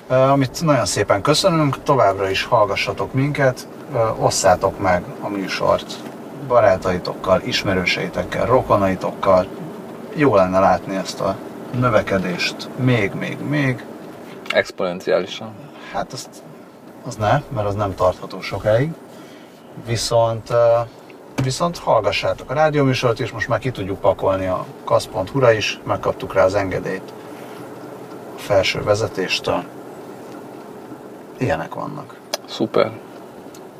Amit 0.07 0.61
nagyon 0.61 0.85
szépen 0.85 1.21
köszönünk, 1.21 1.83
továbbra 1.83 2.29
is 2.29 2.43
hallgassatok 2.43 3.13
minket, 3.13 3.67
osszátok 4.19 4.79
meg 4.79 5.03
a 5.21 5.27
műsort 5.27 5.93
barátaitokkal, 6.47 7.41
ismerőseitekkel, 7.43 8.45
rokonaitokkal. 8.45 9.47
Jó 10.15 10.35
lenne 10.35 10.59
látni 10.59 10.95
ezt 10.95 11.21
a 11.21 11.35
növekedést 11.79 12.69
még, 12.75 13.13
még, 13.13 13.37
még. 13.49 13.85
Exponenciálisan. 14.49 15.53
Hát 15.93 16.13
azt, 16.13 16.29
az 17.07 17.15
ne, 17.15 17.41
mert 17.49 17.67
az 17.67 17.75
nem 17.75 17.95
tartható 17.95 18.41
sokáig. 18.41 18.91
Viszont, 19.85 20.53
viszont 21.43 21.77
hallgassátok 21.77 22.49
a 22.49 22.53
rádióműsort 22.53 23.19
is, 23.19 23.31
most 23.31 23.47
már 23.47 23.59
ki 23.59 23.71
tudjuk 23.71 23.99
pakolni 23.99 24.47
a 24.47 24.65
kasz.hu-ra 24.83 25.51
is, 25.51 25.79
megkaptuk 25.83 26.33
rá 26.33 26.43
az 26.43 26.55
engedélyt 26.55 27.13
a 28.35 28.39
felső 28.39 28.83
vezetéstől. 28.83 29.63
Ilyenek 31.37 31.73
vannak. 31.73 32.19
Szuper. 32.45 32.91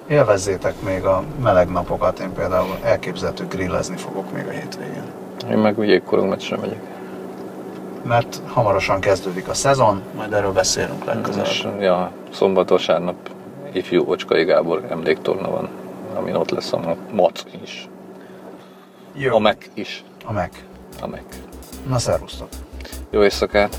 Élvezzétek 0.07 0.81
még 0.81 1.03
a 1.05 1.23
meleg 1.41 1.69
napokat, 1.71 2.19
én 2.19 2.33
például 2.33 2.77
elképzelhető 2.83 3.47
grillezni 3.47 3.97
fogok 3.97 4.31
még 4.31 4.47
a 4.47 4.51
hétvégén. 4.51 5.03
Én 5.51 5.57
meg 5.57 5.79
úgy 5.79 5.87
jégkorong 5.87 6.29
meccsre 6.29 6.57
megyek. 6.57 6.81
Mert 8.03 8.41
hamarosan 8.47 8.99
kezdődik 8.99 9.47
a 9.47 9.53
szezon, 9.53 10.01
majd 10.15 10.33
erről 10.33 10.51
beszélünk 10.51 11.03
legközelebb. 11.05 11.81
Ja, 11.81 12.11
szombat, 12.33 12.69
vasárnap 12.69 13.29
ifjú 13.71 14.03
Ocskai 14.09 14.43
Gábor 14.43 14.85
emléktorna 14.89 15.49
van, 15.49 15.69
amin 16.15 16.35
ott 16.35 16.49
lesz 16.49 16.73
a 16.73 16.95
mac 17.11 17.43
is. 17.63 17.89
Jó, 19.13 19.35
A 19.35 19.39
mek 19.39 19.69
is. 19.73 20.03
a 20.25 20.31
meg. 20.31 20.51
A 21.01 21.07
mek. 21.07 21.23
Na 21.87 21.97
szervusztok! 21.99 22.47
Jó 23.09 23.23
éjszakát! 23.23 23.77